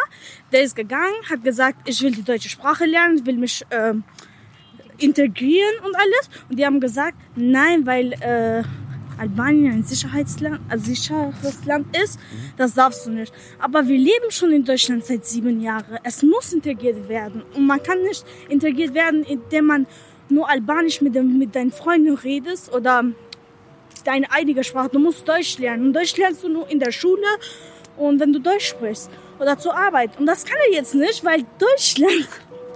der 0.52 0.62
ist 0.62 0.74
gegangen, 0.74 1.14
hat 1.30 1.44
gesagt, 1.44 1.88
ich 1.88 2.02
will 2.02 2.12
die 2.12 2.22
deutsche 2.22 2.48
Sprache 2.48 2.84
lernen, 2.84 3.24
will 3.26 3.36
mich 3.36 3.64
ähm, 3.70 4.04
integrieren 4.98 5.74
und 5.84 5.94
alles. 5.96 6.30
Und 6.48 6.58
die 6.58 6.66
haben 6.66 6.80
gesagt, 6.80 7.16
nein, 7.36 7.86
weil 7.86 8.12
äh, 8.14 8.62
Albanien 9.18 9.72
ein 9.72 9.82
Sicherheitsland, 9.84 10.60
ein 10.68 10.78
sicheres 10.78 11.64
Land 11.64 11.96
ist, 11.96 12.18
das 12.56 12.74
darfst 12.74 13.06
du 13.06 13.10
nicht. 13.10 13.32
Aber 13.58 13.86
wir 13.86 13.98
leben 13.98 14.30
schon 14.30 14.52
in 14.52 14.64
Deutschland 14.64 15.04
seit 15.04 15.24
sieben 15.24 15.60
Jahren. 15.60 15.98
Es 16.02 16.22
muss 16.22 16.52
integriert 16.52 17.08
werden. 17.08 17.42
Und 17.54 17.66
man 17.66 17.82
kann 17.82 18.02
nicht 18.02 18.24
integriert 18.48 18.94
werden, 18.94 19.24
indem 19.24 19.66
man 19.66 19.86
nur 20.28 20.48
Albanisch 20.48 21.00
mit, 21.00 21.14
dem, 21.14 21.38
mit 21.38 21.54
deinen 21.54 21.70
Freunden 21.70 22.14
redest 22.14 22.72
oder 22.72 23.04
deine 24.04 24.30
eigene 24.32 24.64
Sprache. 24.64 24.90
Du 24.90 24.98
musst 24.98 25.28
Deutsch 25.28 25.58
lernen. 25.58 25.86
Und 25.86 25.92
Deutsch 25.92 26.16
lernst 26.16 26.42
du 26.42 26.48
nur 26.48 26.68
in 26.68 26.80
der 26.80 26.92
Schule 26.92 27.26
und 27.96 28.18
wenn 28.20 28.32
du 28.32 28.40
Deutsch 28.40 28.68
sprichst 28.68 29.10
oder 29.44 29.58
zur 29.58 29.76
Arbeit. 29.76 30.10
Und 30.18 30.26
das 30.26 30.44
kann 30.44 30.56
er 30.66 30.72
jetzt 30.72 30.94
nicht, 30.94 31.24
weil 31.24 31.44
Deutschland 31.58 32.28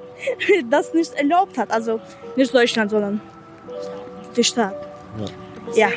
das 0.70 0.94
nicht 0.94 1.14
erlaubt 1.14 1.56
hat. 1.58 1.70
Also 1.70 2.00
nicht 2.36 2.54
Deutschland, 2.54 2.90
sondern 2.90 3.20
die 4.36 4.44
Stadt. 4.44 4.74
Ja. 5.74 5.88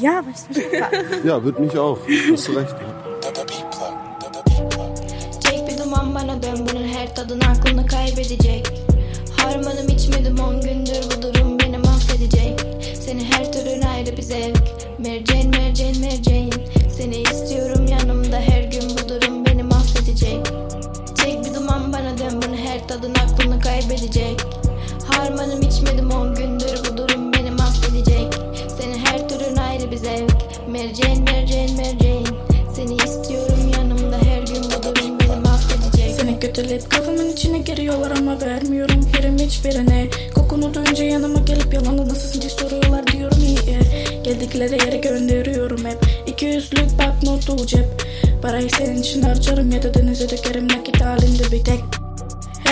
Ja, 0.00 0.22
weißt 0.26 0.48
du. 0.50 1.28
Ja, 1.28 1.42
wird 1.44 1.58
mich 1.58 1.76
auch. 1.78 1.98
Hast 2.32 2.48
du 2.48 2.52
recht. 2.52 2.74
Çek 5.40 5.68
bir 5.68 5.78
duman 5.78 6.14
bana 6.14 6.42
dön 6.42 6.66
bunun 6.68 6.84
her 6.84 7.14
tadını 7.14 7.44
aklını 7.44 7.86
kaybedecek 7.86 8.66
Harmanım 9.36 9.88
içmedim 9.88 10.38
on 10.38 10.60
gündür 10.60 11.04
bu 11.16 11.22
durum 11.22 11.58
beni 11.60 11.78
mahvedecek 11.78 12.60
Seni 13.04 13.24
her 13.24 13.52
türün 13.52 13.82
ayrı 13.82 14.16
bir 14.16 14.22
zevk 14.22 14.56
Merceğin 14.98 15.50
merceğin 15.50 16.00
merceğin 16.00 16.54
Seni 16.96 17.16
istiyorum 17.16 17.86
yanımda 17.86 18.36
her 18.36 18.53
kaybedecek 23.94 24.40
Harmanım 25.06 25.62
içmedim 25.62 26.10
on 26.10 26.34
gündür 26.34 26.80
bu 26.90 26.96
durum 26.96 27.32
beni 27.32 27.50
mahvedecek 27.50 28.34
Seni 28.80 28.98
her 28.98 29.28
türün 29.28 29.56
ayrı 29.56 29.90
bir 29.90 29.96
zevk. 29.96 30.34
Merceğin 30.68 31.24
merceğin 31.24 31.76
merceğin. 31.76 32.26
Seni 32.74 32.94
istiyorum 32.94 33.70
yanımda 33.76 34.16
her 34.16 34.42
gün 34.42 34.64
bu 34.64 34.82
durum 34.82 35.18
beni 35.20 35.40
mahvedecek 35.40 36.20
Seni 36.20 36.40
kötüleyip 36.40 36.90
kafamın 36.90 37.32
içine 37.32 37.58
giriyorlar 37.58 38.10
ama 38.10 38.40
vermiyorum 38.40 39.00
prim 39.12 39.38
hiçbirine. 39.38 40.08
Kokunu 40.34 40.74
duyunca 40.74 41.04
yanıma 41.04 41.40
gelip 41.40 41.74
yalanı 41.74 42.08
nasılsın 42.08 42.40
diye 42.40 42.50
soruyorlar 42.50 43.06
diyorum 43.06 43.38
iyi 43.42 43.58
Geldikleri 44.24 44.72
yere 44.72 44.96
gönderiyorum 44.96 45.84
hep. 45.84 45.98
İki 46.26 46.46
yüzlük 46.46 46.98
bak 46.98 47.22
notu 47.22 47.66
cep. 47.66 47.86
Parayı 48.42 48.70
senin 48.70 49.00
için 49.00 49.22
harcarım 49.22 49.70
ya 49.70 49.82
da 49.82 49.94
denize 49.94 50.28
dökerim 50.30 50.68
nakit 50.68 51.00
halinde 51.00 51.52
bir 51.52 51.64
tek 51.64 52.03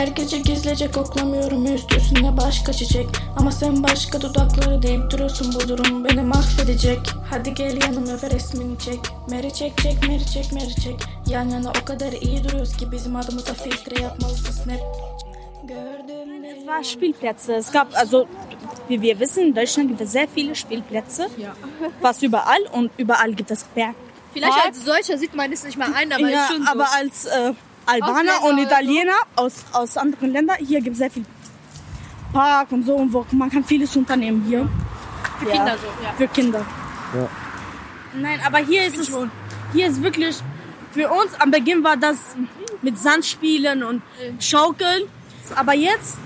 Her 0.03 0.09
gece 0.09 0.39
gizlice 0.39 0.91
koklamıyorum 0.91 1.75
üst 1.75 1.93
üstüne 1.93 2.37
başka 2.37 2.73
çiçek 2.73 3.07
Ama 3.37 3.53
sen 3.53 3.83
başka 3.83 4.21
dudakları 4.21 4.83
deyip 4.83 5.11
duruyorsun 5.11 5.55
bu 5.55 5.69
durum 5.69 6.05
beni 6.05 6.23
mahvedecek 6.23 6.99
Hadi 7.31 7.55
gel 7.55 7.83
yanıma 7.83 8.23
ve 8.23 8.31
resmini 8.31 8.79
çek 8.79 8.99
Meri 9.31 9.55
çek 9.55 9.79
çek 9.79 10.09
meri 10.09 10.27
çek 10.27 10.53
meri 10.53 10.75
çek 10.75 11.01
Yan 11.27 11.49
yana 11.49 11.71
o 11.71 11.85
kadar 11.85 12.13
iyi 12.13 12.45
duruyoruz 12.45 12.77
ki 12.77 12.93
bizim 12.93 13.17
adımıza 13.17 13.55
filtre 13.55 14.03
yapmalısın 14.03 14.53
snap 14.53 14.81
Gördüm 15.65 16.45
Es 16.45 16.59
war 16.59 16.83
Spielplätze. 16.83 17.55
Es 17.55 17.73
gab, 17.73 17.87
also, 17.95 18.27
wie 18.89 19.03
wir 19.03 19.19
wissen, 19.19 19.47
in 19.47 19.57
Deutschland 19.57 19.89
gibt 19.89 20.01
es 20.01 20.13
sehr 20.13 20.29
viele 20.37 20.55
Spielplätze. 20.55 21.29
Fast 22.03 22.23
überall. 22.23 22.63
Und 22.73 22.91
überall 22.99 23.33
gibt 23.33 23.51
es 23.51 23.65
Berg. 23.77 23.95
Vielleicht 24.35 24.67
als 24.67 24.85
solcher 24.85 25.19
sieht 25.19 25.35
man 25.35 25.53
es 25.53 25.65
nicht 25.65 25.79
mal 25.79 25.93
ein, 25.95 26.13
aber 26.13 26.29
ja, 26.29 26.43
ist 26.43 26.53
schon 26.53 26.65
so. 26.65 26.73
aber 26.73 26.87
als 26.93 27.27
äh, 27.27 27.53
Albaner 27.87 28.13
Ausländer 28.17 28.43
und 28.45 28.53
oder 28.55 28.63
Italiener 28.63 29.15
aus, 29.37 29.65
aus 29.73 29.97
anderen 29.97 30.33
Ländern, 30.33 30.57
hier 30.59 30.81
gibt 30.81 30.95
es 30.95 30.99
sehr 30.99 31.11
viel 31.11 31.25
Park 32.33 32.73
und 32.73 32.85
so, 32.87 32.95
und 32.95 33.13
wo 33.13 33.27
man 33.33 33.51
kann 33.51 33.65
vieles 33.65 33.95
unternehmen 33.97 34.45
hier. 34.47 34.69
Für 35.39 35.47
Kinder 35.47 35.77
so, 35.79 35.87
ja. 36.05 36.13
Für 36.17 36.29
Kinder. 36.29 36.65
Ja. 37.15 37.29
Nein, 38.15 38.41
aber 38.47 38.59
hier 38.59 38.87
ist 38.87 38.97
es, 38.99 39.11
hier 39.73 39.87
ist 39.89 40.03
wirklich, 40.03 40.37
für 40.93 41.09
uns 41.11 41.35
am 41.39 41.51
Beginn 41.51 41.83
war 41.83 41.97
das 41.97 42.17
mit 42.83 42.99
Sandspielen 42.99 43.83
und 43.83 44.03
Schaukeln. 44.39 45.03
Aber 45.57 45.75
jetzt, 45.75 46.17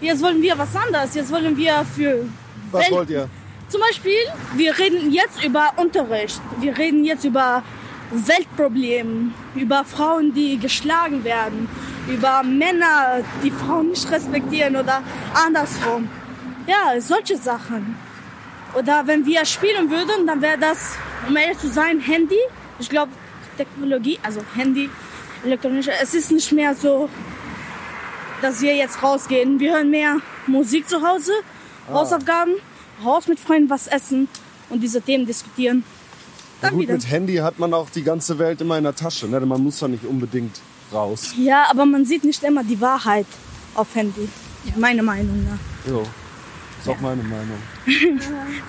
jetzt 0.00 0.22
wollen 0.22 0.42
wir 0.42 0.58
was 0.58 0.74
anderes. 0.74 1.14
Jetzt 1.14 1.30
wollen 1.30 1.56
wir 1.56 1.84
für 1.94 2.26
Was 2.70 2.82
Welt- 2.82 2.92
wollt 2.92 3.10
ihr? 3.10 3.28
Zum 3.68 3.80
Beispiel, 3.80 4.18
wir 4.54 4.78
reden 4.78 5.10
jetzt 5.10 5.42
über 5.44 5.72
Unterricht. 5.76 6.40
Wir 6.60 6.76
reden 6.78 7.04
jetzt 7.04 7.24
über 7.24 7.62
Weltprobleme, 8.10 9.32
über 9.54 9.84
Frauen, 9.84 10.32
die 10.32 10.58
geschlagen 10.58 11.24
werden, 11.24 11.68
über 12.08 12.42
Männer, 12.42 13.20
die 13.42 13.50
Frauen 13.50 13.90
nicht 13.90 14.10
respektieren 14.10 14.76
oder 14.76 15.02
andersrum. 15.34 16.08
Ja, 16.66 17.00
solche 17.00 17.36
Sachen. 17.36 17.96
Oder 18.74 19.06
wenn 19.06 19.24
wir 19.24 19.44
spielen 19.44 19.90
würden, 19.90 20.26
dann 20.26 20.40
wäre 20.42 20.58
das, 20.58 20.96
um 21.28 21.36
ehrlich 21.36 21.58
zu 21.58 21.68
sein, 21.68 22.00
Handy. 22.00 22.38
Ich 22.78 22.88
glaube, 22.88 23.12
Technologie, 23.56 24.18
also 24.22 24.40
Handy, 24.54 24.90
elektronische, 25.44 25.92
es 26.00 26.14
ist 26.14 26.30
nicht 26.30 26.52
mehr 26.52 26.74
so, 26.74 27.08
dass 28.42 28.60
wir 28.60 28.74
jetzt 28.76 29.02
rausgehen. 29.02 29.58
Wir 29.58 29.74
hören 29.74 29.90
mehr 29.90 30.18
Musik 30.46 30.88
zu 30.88 31.06
Hause, 31.06 31.32
Ah. 31.88 31.94
Hausaufgaben, 31.94 32.54
raus 33.04 33.28
mit 33.28 33.38
Freunden 33.38 33.70
was 33.70 33.86
essen 33.86 34.28
und 34.68 34.80
diese 34.80 35.00
Themen 35.00 35.24
diskutieren. 35.24 35.84
Dann 36.60 36.72
gut, 36.72 36.82
wieder. 36.82 36.94
mit 36.94 37.10
Handy 37.10 37.36
hat 37.36 37.58
man 37.58 37.74
auch 37.74 37.90
die 37.90 38.02
ganze 38.02 38.38
Welt 38.38 38.60
immer 38.60 38.78
in 38.78 38.84
der 38.84 38.94
Tasche. 38.94 39.26
Ne? 39.28 39.40
Man 39.40 39.62
muss 39.62 39.78
doch 39.78 39.88
nicht 39.88 40.04
unbedingt 40.04 40.60
raus. 40.92 41.32
Ja, 41.38 41.66
aber 41.70 41.84
man 41.86 42.04
sieht 42.04 42.24
nicht 42.24 42.42
immer 42.42 42.64
die 42.64 42.80
Wahrheit 42.80 43.26
auf 43.74 43.94
Handy. 43.94 44.28
Meine 44.76 45.02
Meinung 45.02 45.44
nach. 45.44 45.90
Jo. 45.90 46.02
Ist 46.80 46.88
auch 46.88 47.00
meine 47.00 47.22
Meinung. 47.22 47.58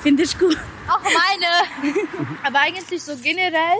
Finde 0.02 0.23
ich 0.23 0.38
gut. 0.38 0.58
Auch 0.89 1.02
meine. 1.04 1.93
Aber 2.43 2.60
eigentlich 2.60 3.02
so 3.04 3.13
generell, 3.21 3.80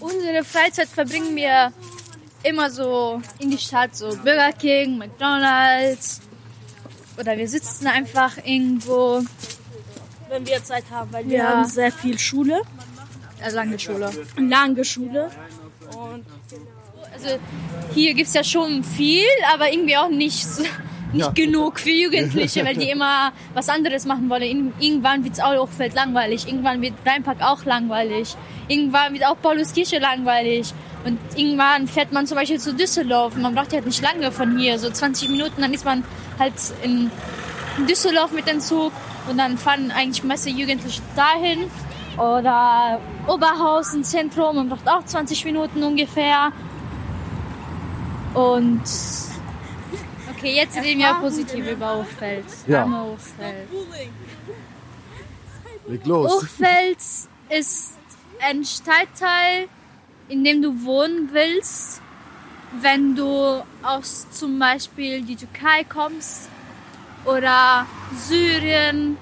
unsere 0.00 0.44
Freizeit 0.44 0.88
verbringen 0.88 1.34
wir 1.36 1.72
immer 2.42 2.70
so 2.70 3.20
in 3.38 3.50
die 3.50 3.58
Stadt, 3.58 3.96
so 3.96 4.08
Burger 4.24 4.52
King, 4.52 4.96
McDonalds. 4.98 6.20
Oder 7.18 7.36
wir 7.36 7.48
sitzen 7.48 7.86
einfach 7.88 8.36
irgendwo. 8.44 9.22
Wenn 10.30 10.46
wir 10.46 10.62
Zeit 10.62 10.84
haben, 10.90 11.12
weil 11.12 11.26
wir 11.28 11.38
Ja. 11.38 11.48
haben 11.48 11.64
sehr 11.64 11.90
viel 11.90 12.18
Schule. 12.18 12.60
Also 13.42 13.56
lange 13.56 13.78
Schule. 13.78 14.10
Lange 14.36 14.84
Schule. 14.84 15.30
Und 15.96 16.24
Also 17.14 17.38
hier 17.94 18.14
gibt 18.14 18.28
es 18.28 18.34
ja 18.34 18.44
schon 18.44 18.84
viel, 18.84 19.24
aber 19.54 19.72
irgendwie 19.72 19.96
auch 19.96 20.08
nicht, 20.10 20.46
nicht 20.58 20.70
Ja. 21.14 21.30
genug 21.30 21.80
für 21.80 21.90
Jugendliche, 21.90 22.64
weil 22.66 22.76
die 22.76 22.90
immer 22.90 23.32
was 23.54 23.68
anderes 23.68 24.04
machen 24.06 24.28
wollen. 24.28 24.42
Ir- 24.42 24.72
Irgendwann 24.86 25.24
wird 25.24 25.34
es 25.34 25.40
auch 25.40 25.54
Hochfeld 25.56 25.94
langweilig, 25.94 26.46
irgendwann 26.46 26.80
wird 26.82 26.94
Rheinpark 27.06 27.40
auch 27.40 27.64
langweilig, 27.64 28.36
irgendwann 28.68 29.12
wird 29.14 29.24
auch 29.24 29.40
Pauluskirche 29.40 29.98
langweilig. 29.98 30.72
Und 31.04 31.18
irgendwann 31.36 31.86
fährt 31.88 32.12
man 32.12 32.26
zum 32.26 32.36
Beispiel 32.36 32.58
zu 32.60 32.74
Düsseldorf. 32.74 33.36
Man 33.36 33.54
braucht 33.54 33.72
ja 33.72 33.76
halt 33.78 33.86
nicht 33.86 34.02
lange 34.02 34.30
von 34.32 34.58
hier, 34.58 34.78
so 34.78 34.90
20 34.90 35.28
Minuten, 35.30 35.62
dann 35.62 35.72
ist 35.72 35.84
man 35.84 36.04
halt 36.38 36.54
in 36.82 37.10
Düsseldorf 37.88 38.32
mit 38.32 38.46
dem 38.48 38.60
Zug 38.60 38.92
und 39.30 39.38
dann 39.38 39.56
fahren 39.58 39.90
eigentlich 39.92 40.22
meiste 40.24 40.50
Jugendliche 40.50 41.00
dahin. 41.16 41.70
Oder 42.18 43.00
Oberhausen 43.28 44.02
Zentrum, 44.02 44.56
man 44.56 44.68
braucht 44.68 44.88
auch 44.88 45.04
20 45.04 45.44
Minuten 45.44 45.82
ungefähr. 45.82 46.50
Und 48.34 48.82
okay, 50.30 50.56
jetzt 50.56 50.76
reden 50.76 51.00
wir 51.00 51.14
positiv 51.14 51.66
über 51.66 51.96
Hochfeld. 51.96 52.44
Ja. 52.66 52.82
Arme 52.82 53.02
Hochfeld. 53.02 53.68
Leg 55.86 56.06
los. 56.06 56.32
Hochfeld 56.32 56.98
ist 57.50 57.94
ein 58.40 58.64
Stadtteil, 58.64 59.68
in 60.28 60.42
dem 60.44 60.60
du 60.60 60.84
wohnen 60.84 61.30
willst, 61.32 62.02
wenn 62.80 63.14
du 63.14 63.62
aus 63.82 64.26
zum 64.30 64.58
Beispiel 64.58 65.22
die 65.22 65.36
Türkei 65.36 65.84
kommst 65.88 66.48
oder 67.24 67.86
Syrien 68.16 69.16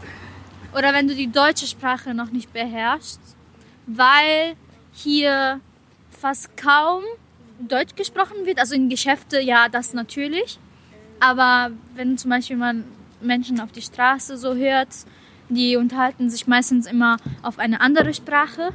oder 0.77 0.93
wenn 0.93 1.09
du 1.09 1.15
die 1.15 1.33
deutsche 1.33 1.67
Sprache 1.67 2.13
noch 2.13 2.31
nicht 2.31 2.53
beherrschst, 2.53 3.21
weil 3.87 4.57
hier 4.93 5.61
fast 6.11 6.55
kaum 6.57 7.03
Deutsch 7.59 7.95
gesprochen 7.95 8.45
wird. 8.45 8.59
Also 8.59 8.75
in 8.75 8.91
Geschäfte 8.91 9.41
ja, 9.41 9.69
das 9.71 9.95
natürlich. 9.95 10.59
Aber 11.19 11.71
wenn 11.95 12.19
zum 12.19 12.31
Beispiel 12.31 12.57
man 12.57 12.85
Menschen 13.23 13.59
auf 13.61 13.73
die 13.73 13.81
Straße 13.81 14.37
so 14.37 14.55
hört, 14.55 14.89
die 15.49 15.77
unterhalten 15.77 16.29
sich 16.29 16.47
meistens 16.47 16.87
immer 16.87 17.17
auf 17.43 17.59
eine 17.59 17.81
andere 17.81 18.13
Sprache. 18.13 18.75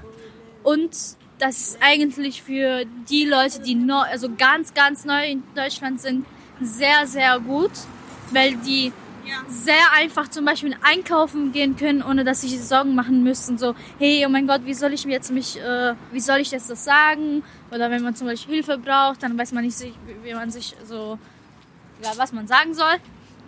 Und 0.64 0.92
das 1.38 1.58
ist 1.62 1.78
eigentlich 1.82 2.42
für 2.42 2.86
die 3.10 3.26
Leute, 3.26 3.60
die 3.62 3.76
neu, 3.76 4.02
also 4.02 4.30
ganz, 4.36 4.74
ganz 4.74 5.06
neu 5.06 5.24
in 5.26 5.44
Deutschland 5.56 6.02
sind, 6.02 6.26
sehr, 6.60 7.06
sehr 7.06 7.40
gut, 7.40 7.72
weil 8.32 8.56
die 8.58 8.92
sehr 9.48 9.92
einfach 9.96 10.30
zum 10.30 10.46
Beispiel 10.46 10.76
einkaufen 10.82 11.52
gehen 11.52 11.76
können, 11.76 12.02
ohne 12.04 12.24
dass 12.24 12.42
sie 12.42 12.58
Sorgen 12.58 12.96
machen 12.96 13.24
müssen. 13.24 13.58
So, 13.58 13.76
hey, 14.00 14.26
oh 14.26 14.30
mein 14.30 14.48
Gott, 14.48 14.62
wie 14.66 14.74
soll 14.74 14.94
ich 14.94 15.04
jetzt 15.04 15.32
mich, 15.32 15.60
äh, 15.60 15.94
wie 16.12 16.20
soll 16.20 16.40
ich 16.40 16.52
jetzt 16.52 16.70
das 16.70 16.84
sagen? 16.84 17.44
Oder 17.72 17.90
wenn 17.92 18.04
man 18.04 18.16
zum 18.16 18.28
Beispiel 18.28 18.56
Hilfe 18.56 18.78
braucht, 18.78 19.24
dann 19.24 19.38
weiß 19.38 19.52
man 19.52 19.66
nicht, 19.66 19.78
wie 20.24 20.34
man 20.34 20.52
sich 20.52 20.76
so, 20.86 21.18
ja, 22.04 22.12
was 22.18 22.34
man 22.34 22.48
sagen 22.48 22.74
soll. 22.74 22.96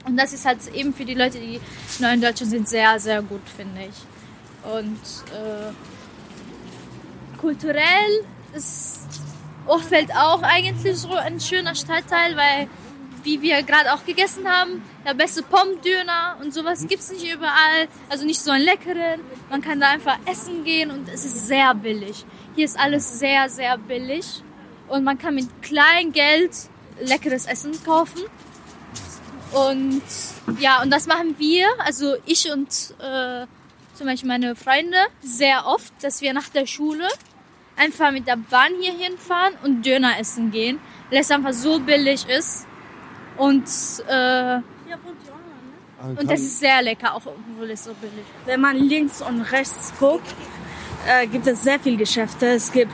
Und 0.05 0.17
das 0.17 0.33
ist 0.33 0.45
halt 0.45 0.59
eben 0.73 0.93
für 0.93 1.05
die 1.05 1.13
Leute, 1.13 1.39
die 1.39 1.59
neu 1.99 2.13
in 2.13 2.21
Deutschland 2.21 2.51
sind, 2.51 2.67
sehr, 2.67 2.99
sehr 2.99 3.21
gut, 3.21 3.41
finde 3.55 3.83
ich. 3.83 4.69
Und 4.69 4.99
äh, 5.33 5.71
kulturell 7.39 8.25
ist 8.53 9.07
Hochfeld 9.67 10.13
auch 10.15 10.41
eigentlich 10.43 10.97
so 10.97 11.13
ein 11.13 11.39
schöner 11.39 11.75
Stadtteil, 11.75 12.35
weil, 12.35 12.67
wie 13.23 13.41
wir 13.41 13.63
gerade 13.63 13.93
auch 13.93 14.05
gegessen 14.05 14.47
haben, 14.47 14.81
der 15.05 15.13
beste 15.13 15.43
Pommdöner 15.43 16.37
und 16.41 16.53
sowas 16.53 16.87
gibt 16.87 17.01
es 17.01 17.11
nicht 17.11 17.33
überall. 17.33 17.87
Also 18.09 18.25
nicht 18.25 18.41
so 18.41 18.51
einen 18.51 18.63
leckeren. 18.63 19.21
Man 19.49 19.61
kann 19.61 19.79
da 19.79 19.89
einfach 19.89 20.17
essen 20.25 20.63
gehen 20.63 20.91
und 20.91 21.09
es 21.09 21.25
ist 21.25 21.47
sehr 21.47 21.73
billig. 21.75 22.25
Hier 22.55 22.65
ist 22.65 22.79
alles 22.79 23.19
sehr, 23.19 23.49
sehr 23.49 23.77
billig. 23.77 24.43
Und 24.87 25.03
man 25.03 25.17
kann 25.17 25.35
mit 25.35 25.47
kleinem 25.61 26.11
Geld 26.11 26.51
leckeres 26.99 27.45
Essen 27.45 27.71
kaufen. 27.83 28.21
Und 29.51 30.01
ja, 30.59 30.81
und 30.81 30.89
das 30.89 31.07
machen 31.07 31.35
wir, 31.37 31.67
also 31.79 32.15
ich 32.25 32.51
und 32.51 32.69
äh, 32.99 33.45
zum 33.93 34.07
Beispiel 34.07 34.27
meine 34.27 34.55
Freunde, 34.55 34.97
sehr 35.21 35.67
oft, 35.67 35.93
dass 36.01 36.21
wir 36.21 36.33
nach 36.33 36.49
der 36.49 36.65
Schule 36.65 37.07
einfach 37.75 38.11
mit 38.11 38.27
der 38.27 38.37
Bahn 38.37 38.71
hier 38.79 38.93
hinfahren 38.93 39.53
und 39.63 39.85
Döner 39.85 40.19
essen 40.19 40.51
gehen, 40.51 40.79
weil 41.09 41.19
es 41.19 41.29
einfach 41.29 41.53
so 41.53 41.79
billig 41.79 42.27
ist. 42.27 42.65
Und, 43.37 43.67
äh, 44.07 44.59
und 46.03 46.29
das 46.29 46.41
ist 46.41 46.59
sehr 46.59 46.81
lecker, 46.81 47.15
auch 47.15 47.25
obwohl 47.25 47.69
es 47.71 47.83
so 47.85 47.93
billig 47.93 48.19
ist. 48.19 48.47
Wenn 48.47 48.61
man 48.61 48.77
links 48.77 49.21
und 49.21 49.41
rechts 49.41 49.93
guckt, 49.99 50.27
äh, 51.07 51.27
gibt 51.27 51.47
es 51.47 51.63
sehr 51.63 51.79
viele 51.79 51.97
Geschäfte. 51.97 52.47
Es 52.47 52.71
gibt 52.71 52.91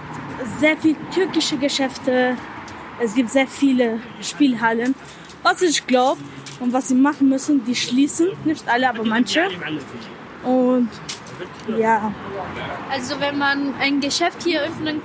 sehr 0.60 0.78
viele 0.78 0.98
türkische 1.14 1.58
Geschäfte. 1.58 2.38
Es 3.00 3.16
gibt 3.16 3.30
sehr 3.32 3.48
viele 3.48 4.00
Spielhallen. 4.22 4.96
Was 5.44 5.62
ich 5.62 5.86
glaube 5.88 6.22
und 6.60 6.74
was 6.74 6.90
sie 6.90 6.96
machen 6.96 7.30
müssen, 7.30 7.64
die 7.66 7.76
schließen. 7.76 8.28
Nicht 8.46 8.68
alle, 8.68 8.90
aber 8.90 9.04
manche. 9.04 9.50
Und 10.44 10.90
ja. 11.78 12.14
Also 12.92 13.20
wenn 13.20 13.38
man 13.38 13.74
ein 13.80 14.02
Geschäft 14.02 14.44
hier 14.44 14.62
öffnen 14.64 15.02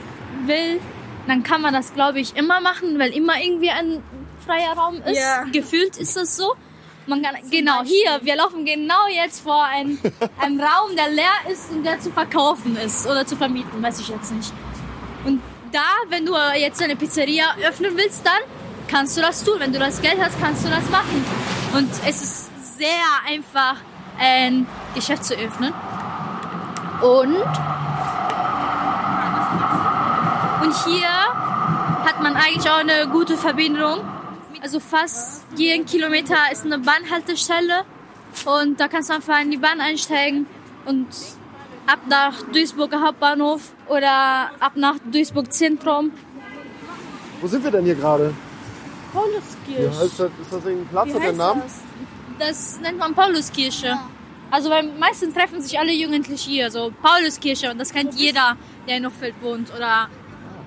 will, 0.46 0.80
dann 1.26 1.42
kann 1.42 1.62
man 1.62 1.72
das, 1.72 1.94
glaube 1.94 2.20
ich, 2.20 2.36
immer 2.36 2.60
machen, 2.60 2.98
weil 2.98 3.10
immer 3.12 3.40
irgendwie 3.40 3.70
ein 3.70 4.02
freier 4.44 4.72
Raum 4.76 4.96
ist. 5.06 5.18
Ja. 5.18 5.44
Gefühlt 5.44 5.96
ist 5.96 6.16
das 6.16 6.36
so. 6.36 6.54
Man 7.06 7.22
kann, 7.22 7.36
genau, 7.50 7.82
hier, 7.82 8.18
wir 8.22 8.36
laufen 8.36 8.64
genau 8.64 9.06
jetzt 9.10 9.40
vor 9.40 9.62
einem, 9.64 9.98
einem 10.40 10.60
Raum, 10.60 10.96
der 10.96 11.10
leer 11.10 11.52
ist 11.52 11.70
und 11.70 11.84
der 11.84 12.00
zu 12.00 12.10
verkaufen 12.10 12.76
ist 12.76 13.06
oder 13.06 13.26
zu 13.26 13.36
vermieten, 13.36 13.82
weiß 13.82 14.00
ich 14.00 14.08
jetzt 14.08 14.32
nicht. 14.32 14.52
Und 15.24 15.42
da, 15.70 15.84
wenn 16.08 16.24
du 16.24 16.34
jetzt 16.56 16.82
eine 16.82 16.96
Pizzeria 16.96 17.44
öffnen 17.66 17.96
willst, 17.96 18.24
dann 18.24 18.40
kannst 18.88 19.16
du 19.16 19.20
das 19.20 19.44
tun. 19.44 19.56
Wenn 19.58 19.72
du 19.72 19.78
das 19.78 20.00
Geld 20.00 20.16
hast, 20.20 20.40
kannst 20.40 20.64
du 20.64 20.70
das 20.70 20.88
machen. 20.88 21.24
Und 21.74 21.90
es 22.06 22.22
ist 22.22 22.78
sehr 22.78 22.88
einfach, 23.28 23.76
ein 24.18 24.66
Geschäft 24.94 25.24
zu 25.24 25.34
öffnen. 25.34 25.74
Und, 27.02 27.36
und 30.62 30.74
hier 30.86 31.08
hat 32.04 32.22
man 32.22 32.36
eigentlich 32.36 32.70
auch 32.70 32.78
eine 32.78 33.08
gute 33.08 33.36
Verbindung. 33.36 34.00
Also 34.64 34.81
fast 34.81 35.44
jeden 35.57 35.85
Kilometer 35.85 36.37
ist 36.50 36.64
eine 36.64 36.79
Bahnhaltestelle 36.79 37.83
und 38.46 38.81
da 38.81 38.88
kannst 38.88 39.11
du 39.11 39.14
einfach 39.14 39.38
in 39.42 39.50
die 39.50 39.59
Bahn 39.59 39.79
einsteigen 39.79 40.46
und 40.87 41.07
ab 41.87 41.98
nach 42.09 42.40
Duisburger 42.50 43.03
Hauptbahnhof 43.03 43.74
oder 43.88 44.53
ab 44.61 44.72
nach 44.77 44.94
Duisburg 45.12 45.53
Zentrum. 45.53 46.12
Wo 47.42 47.46
sind 47.46 47.62
wir 47.62 47.72
denn 47.72 47.85
hier 47.85 47.94
gerade? 47.94 48.33
Pauluskirche. 49.12 49.83
Ja, 49.83 50.03
ist, 50.03 50.18
das, 50.18 50.31
ist 50.40 50.50
das 50.50 50.64
irgendein 50.64 50.88
Platz? 50.88 51.09
Hat 51.12 51.20
der 51.20 51.29
einen 51.29 51.37
Namen? 51.37 51.62
Das 52.38 52.81
nennt 52.81 52.98
man 52.98 53.14
Pauluskirche. 53.14 53.98
Also 54.50 54.70
weil 54.70 54.85
meistens 54.98 55.35
treffen 55.35 55.61
sich 55.61 55.79
alle 55.79 55.92
Jugendliche 55.92 56.50
hier, 56.50 56.70
so 56.70 56.90
Pauluskirche 57.03 57.70
und 57.70 57.77
das 57.77 57.92
kennt 57.92 58.14
jeder, 58.14 58.57
der 58.88 58.96
in 58.96 59.05
Hochfeld 59.05 59.35
wohnt 59.42 59.74
oder 59.77 60.09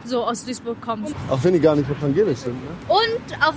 so 0.03 0.23
aus 0.23 0.45
Duisburg 0.45 0.79
kommt. 0.81 1.15
Auch 1.29 1.43
wenn 1.43 1.53
die 1.53 1.59
gar 1.59 1.75
nicht 1.75 1.89
evangelisch 1.89 2.39
sind, 2.39 2.53
ne? 2.63 2.69
Und 2.87 3.47
auf, 3.47 3.55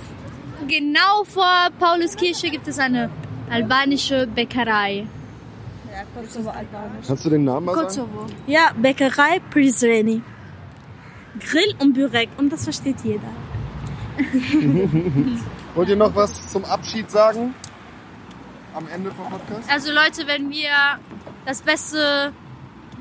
genau 0.67 1.23
vor 1.23 1.69
Pauluskirche 1.79 2.49
gibt 2.49 2.67
es 2.67 2.79
eine 2.79 3.09
albanische 3.49 4.27
Bäckerei. 4.27 5.07
Ja, 5.91 6.03
Kosovo 6.21 6.49
albanisch. 6.49 7.05
Kannst 7.07 7.25
du 7.25 7.29
den 7.29 7.43
Namen 7.43 7.65
mal 7.65 7.75
sagen? 7.75 7.87
Kosovo. 7.87 8.25
Ja, 8.47 8.71
Bäckerei 8.75 9.41
Prizreni. 9.49 10.21
Grill 11.39 11.75
und 11.79 11.93
Börek 11.93 12.29
und 12.37 12.51
das 12.51 12.63
versteht 12.63 12.97
jeder. 13.03 13.21
Wollt 15.75 15.89
ihr 15.89 15.95
noch 15.95 16.13
was 16.15 16.51
zum 16.51 16.65
Abschied 16.65 17.09
sagen? 17.09 17.53
Am 18.73 18.87
Ende 18.87 19.11
vom 19.11 19.29
Podcast? 19.29 19.69
Also 19.69 19.91
Leute, 19.91 20.27
wenn 20.27 20.51
ihr 20.51 20.69
das 21.45 21.61
beste 21.61 22.33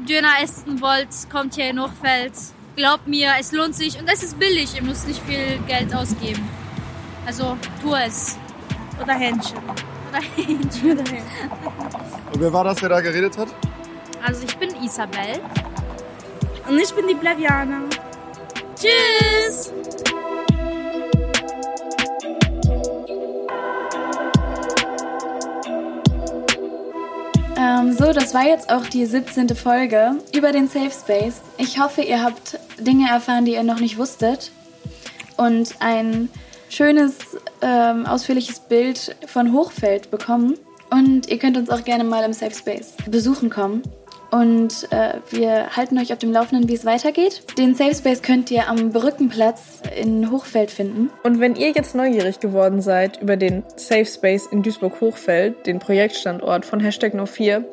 Döner 0.08 0.34
essen 0.42 0.80
wollt, 0.80 1.08
kommt 1.30 1.54
hier 1.54 1.70
in 1.70 1.80
Hochfeld. 1.80 2.32
Glaubt 2.76 3.06
mir, 3.06 3.32
es 3.38 3.52
lohnt 3.52 3.74
sich 3.74 4.00
und 4.00 4.08
es 4.12 4.22
ist 4.22 4.38
billig. 4.38 4.74
Ihr 4.76 4.82
müsst 4.82 5.06
nicht 5.06 5.20
viel 5.22 5.58
Geld 5.66 5.94
ausgeben. 5.94 6.48
Also 7.30 7.56
tu 7.80 7.94
es. 7.94 8.36
Oder 9.00 9.14
Hähnchen. 9.14 9.56
Oder 10.08 10.20
Hähnchen. 10.34 10.98
Oder 10.98 11.08
Hähnchen. 11.08 11.50
Und 12.32 12.40
wer 12.40 12.52
war 12.52 12.64
das, 12.64 12.78
der 12.78 12.88
da 12.88 13.00
geredet 13.00 13.38
hat? 13.38 13.46
Also 14.26 14.44
ich 14.44 14.56
bin 14.56 14.70
Isabel. 14.82 15.38
Und 16.68 16.76
ich 16.76 16.92
bin 16.92 17.06
die 17.06 17.14
Blaviana. 17.14 17.82
Tschüss! 18.74 19.72
Ähm, 27.56 27.92
so, 27.92 28.12
das 28.12 28.34
war 28.34 28.44
jetzt 28.44 28.72
auch 28.72 28.86
die 28.86 29.06
17. 29.06 29.54
Folge 29.54 30.16
über 30.34 30.50
den 30.50 30.66
Safe 30.66 30.90
Space. 30.90 31.42
Ich 31.58 31.78
hoffe, 31.78 32.02
ihr 32.02 32.24
habt 32.24 32.58
Dinge 32.80 33.08
erfahren, 33.08 33.44
die 33.44 33.52
ihr 33.52 33.62
noch 33.62 33.78
nicht 33.78 33.98
wusstet. 33.98 34.50
Und 35.36 35.76
ein 35.78 36.28
schönes, 36.70 37.18
ähm, 37.60 38.06
ausführliches 38.06 38.60
Bild 38.60 39.14
von 39.26 39.52
Hochfeld 39.52 40.10
bekommen. 40.10 40.54
Und 40.90 41.28
ihr 41.28 41.38
könnt 41.38 41.56
uns 41.56 41.70
auch 41.70 41.84
gerne 41.84 42.02
mal 42.04 42.24
im 42.24 42.32
Safe 42.32 42.54
Space 42.54 42.94
besuchen 43.08 43.50
kommen. 43.50 43.82
Und 44.30 44.86
äh, 44.92 45.14
wir 45.30 45.76
halten 45.76 45.98
euch 45.98 46.12
auf 46.12 46.18
dem 46.18 46.32
Laufenden, 46.32 46.68
wie 46.68 46.74
es 46.74 46.84
weitergeht. 46.84 47.42
Den 47.58 47.74
Safe 47.74 47.94
Space 47.94 48.22
könnt 48.22 48.48
ihr 48.52 48.68
am 48.68 48.90
Brückenplatz 48.90 49.82
in 50.00 50.30
Hochfeld 50.30 50.70
finden. 50.70 51.10
Und 51.24 51.40
wenn 51.40 51.56
ihr 51.56 51.70
jetzt 51.70 51.96
neugierig 51.96 52.38
geworden 52.38 52.80
seid 52.80 53.20
über 53.20 53.36
den 53.36 53.64
Safe 53.76 54.06
Space 54.06 54.46
in 54.46 54.62
Duisburg-Hochfeld, 54.62 55.66
den 55.66 55.80
Projektstandort 55.80 56.64
von 56.64 56.78
Hashtag 56.78 57.14
No4, 57.14 57.64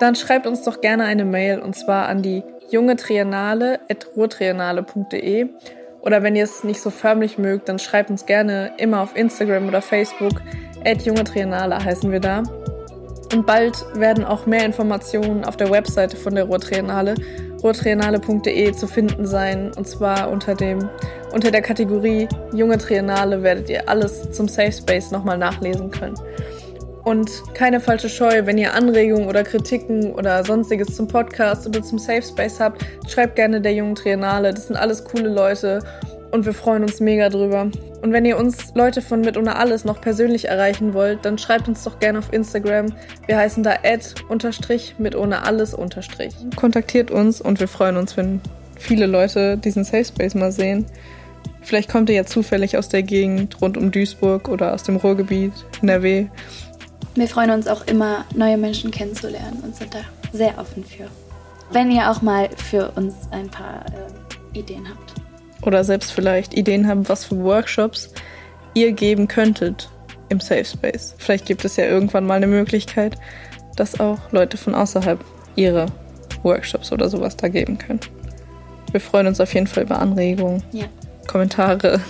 dann 0.00 0.14
schreibt 0.14 0.46
uns 0.46 0.62
doch 0.62 0.82
gerne 0.82 1.04
eine 1.04 1.24
Mail 1.24 1.60
und 1.60 1.74
zwar 1.74 2.08
an 2.08 2.20
die 2.20 2.42
junge 2.70 2.96
Triennale.ruhrtriennale.de 2.96 5.48
oder 6.02 6.22
wenn 6.22 6.36
ihr 6.36 6.44
es 6.44 6.64
nicht 6.64 6.80
so 6.80 6.90
förmlich 6.90 7.38
mögt, 7.38 7.68
dann 7.68 7.78
schreibt 7.78 8.10
uns 8.10 8.26
gerne 8.26 8.72
immer 8.78 9.00
auf 9.00 9.16
Instagram 9.16 9.68
oder 9.68 9.80
Facebook. 9.80 10.42
Junge 11.04 11.24
Triennale 11.24 11.82
heißen 11.82 12.10
wir 12.10 12.20
da. 12.20 12.42
Und 13.32 13.46
bald 13.46 13.86
werden 13.94 14.24
auch 14.24 14.44
mehr 14.44 14.64
Informationen 14.66 15.44
auf 15.44 15.56
der 15.56 15.70
Webseite 15.70 16.16
von 16.16 16.34
der 16.34 16.44
Ruhrtriennale, 16.44 17.14
ruhrtriennale.de 17.62 18.72
zu 18.72 18.86
finden 18.86 19.26
sein. 19.26 19.70
Und 19.76 19.88
zwar 19.88 20.30
unter 20.30 20.54
dem, 20.54 20.90
unter 21.32 21.50
der 21.50 21.62
Kategorie 21.62 22.28
Junge 22.52 22.78
Triennale 22.78 23.42
werdet 23.42 23.70
ihr 23.70 23.88
alles 23.88 24.32
zum 24.32 24.48
Safe 24.48 24.72
Space 24.72 25.12
nochmal 25.12 25.38
nachlesen 25.38 25.90
können. 25.90 26.16
Und 27.04 27.30
keine 27.54 27.80
falsche 27.80 28.08
Scheu, 28.08 28.46
wenn 28.46 28.58
ihr 28.58 28.74
Anregungen 28.74 29.26
oder 29.26 29.42
Kritiken 29.42 30.12
oder 30.12 30.44
sonstiges 30.44 30.94
zum 30.94 31.08
Podcast 31.08 31.66
oder 31.66 31.82
zum 31.82 31.98
Safe 31.98 32.22
Space 32.22 32.60
habt, 32.60 32.84
schreibt 33.08 33.36
gerne 33.36 33.60
der 33.60 33.74
Jungen 33.74 33.96
Triennale. 33.96 34.54
Das 34.54 34.68
sind 34.68 34.76
alles 34.76 35.02
coole 35.04 35.28
Leute 35.28 35.80
und 36.30 36.46
wir 36.46 36.54
freuen 36.54 36.82
uns 36.82 37.00
mega 37.00 37.28
drüber. 37.28 37.70
Und 38.02 38.12
wenn 38.12 38.24
ihr 38.24 38.36
uns 38.36 38.74
Leute 38.74 39.02
von 39.02 39.20
Mit 39.20 39.36
ohne 39.36 39.56
alles 39.56 39.84
noch 39.84 40.00
persönlich 40.00 40.48
erreichen 40.48 40.94
wollt, 40.94 41.24
dann 41.24 41.38
schreibt 41.38 41.68
uns 41.68 41.84
doch 41.84 41.98
gerne 41.98 42.18
auf 42.18 42.32
Instagram. 42.32 42.86
Wir 43.26 43.36
heißen 43.36 43.62
da 43.62 43.72
ad 43.84 44.04
unterstrich 44.28 44.96
mit 44.98 45.14
ohne 45.14 45.42
alles 45.44 45.74
unterstrich. 45.74 46.34
Kontaktiert 46.56 47.10
uns 47.10 47.40
und 47.40 47.60
wir 47.60 47.68
freuen 47.68 47.96
uns, 47.96 48.16
wenn 48.16 48.40
viele 48.76 49.06
Leute 49.06 49.56
diesen 49.56 49.84
Safe 49.84 50.04
Space 50.04 50.34
mal 50.34 50.50
sehen. 50.50 50.86
Vielleicht 51.60 51.90
kommt 51.90 52.10
ihr 52.10 52.16
ja 52.16 52.24
zufällig 52.24 52.76
aus 52.76 52.88
der 52.88 53.02
Gegend 53.02 53.60
rund 53.60 53.76
um 53.76 53.92
Duisburg 53.92 54.48
oder 54.48 54.74
aus 54.74 54.82
dem 54.82 54.96
Ruhrgebiet, 54.96 55.52
NRW. 55.80 56.26
Wir 57.14 57.28
freuen 57.28 57.50
uns 57.50 57.66
auch 57.66 57.86
immer, 57.86 58.24
neue 58.34 58.56
Menschen 58.56 58.90
kennenzulernen 58.90 59.62
und 59.62 59.76
sind 59.76 59.94
da 59.94 60.00
sehr 60.32 60.58
offen 60.58 60.84
für. 60.84 61.08
Wenn 61.70 61.90
ihr 61.90 62.10
auch 62.10 62.22
mal 62.22 62.48
für 62.56 62.92
uns 62.92 63.14
ein 63.30 63.48
paar 63.48 63.84
äh, 63.86 64.58
Ideen 64.58 64.88
habt. 64.88 65.14
Oder 65.62 65.84
selbst 65.84 66.12
vielleicht 66.12 66.54
Ideen 66.54 66.88
habt, 66.88 67.08
was 67.08 67.24
für 67.26 67.42
Workshops 67.42 68.10
ihr 68.74 68.92
geben 68.92 69.28
könntet 69.28 69.90
im 70.28 70.40
Safe 70.40 70.64
Space. 70.64 71.14
Vielleicht 71.18 71.46
gibt 71.46 71.64
es 71.64 71.76
ja 71.76 71.84
irgendwann 71.84 72.26
mal 72.26 72.34
eine 72.34 72.46
Möglichkeit, 72.46 73.16
dass 73.76 74.00
auch 74.00 74.18
Leute 74.32 74.56
von 74.56 74.74
außerhalb 74.74 75.22
ihre 75.54 75.86
Workshops 76.42 76.92
oder 76.92 77.08
sowas 77.08 77.36
da 77.36 77.48
geben 77.48 77.78
können. 77.78 78.00
Wir 78.90 79.00
freuen 79.00 79.26
uns 79.26 79.40
auf 79.40 79.52
jeden 79.54 79.66
Fall 79.66 79.84
über 79.84 79.98
Anregungen, 79.98 80.62
Ja. 80.72 80.86
Kommentare. 81.26 82.00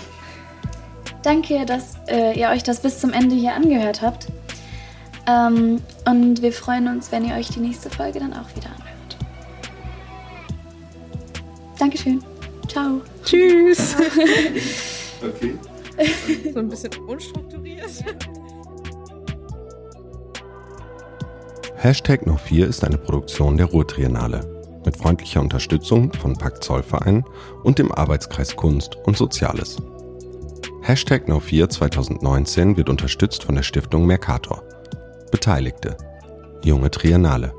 Danke, 1.23 1.65
dass 1.67 1.97
äh, 2.09 2.39
ihr 2.39 2.49
euch 2.49 2.63
das 2.63 2.81
bis 2.81 2.99
zum 2.99 3.13
Ende 3.13 3.37
hier 3.37 3.55
angehört 3.55 4.03
habt. 4.03 4.27
Ähm, 5.27 5.81
und 6.07 6.43
wir 6.43 6.53
freuen 6.53 6.89
uns, 6.89 7.13
wenn 7.13 7.25
ihr 7.25 7.35
euch 7.35 7.49
die 7.49 7.61
nächste 7.61 7.91
Folge 7.91 8.19
dann 8.19 8.33
auch 8.33 8.49
wieder 8.57 8.71
anhört. 8.71 9.17
Dankeschön. 11.79 12.23
Ciao. 12.69 13.01
Tschüss. 13.25 13.97
Okay. 15.23 15.57
so 16.53 16.59
ein 16.59 16.69
bisschen 16.69 16.91
unstrukturiert. 17.07 18.05
Hashtag 21.77 22.23
No4 22.23 22.65
ist 22.65 22.83
eine 22.83 22.99
Produktion 22.99 23.57
der 23.57 23.67
Ruhrtriennale 23.67 24.81
mit 24.85 24.97
freundlicher 24.97 25.41
Unterstützung 25.41 26.13
von 26.13 26.37
Pakt 26.37 26.65
Zollverein 26.65 27.25
und 27.63 27.79
dem 27.79 27.93
Arbeitskreis 27.93 28.57
Kunst 28.57 28.97
und 29.05 29.17
Soziales. 29.17 29.77
Hashtag 30.83 31.29
No4 31.29 31.69
2019 31.69 32.77
wird 32.77 32.89
unterstützt 32.89 33.45
von 33.45 33.55
der 33.55 33.63
Stiftung 33.63 34.07
Mercator. 34.07 34.63
Beteiligte 35.33 35.97
Junge 36.63 36.91
Triennale. 36.91 37.53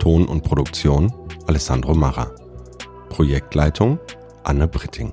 Ton 0.00 0.26
und 0.26 0.42
Produktion 0.42 1.12
Alessandro 1.46 1.94
Marra. 1.94 2.32
Projektleitung 3.10 4.00
Anne 4.42 4.66
Britting. 4.66 5.12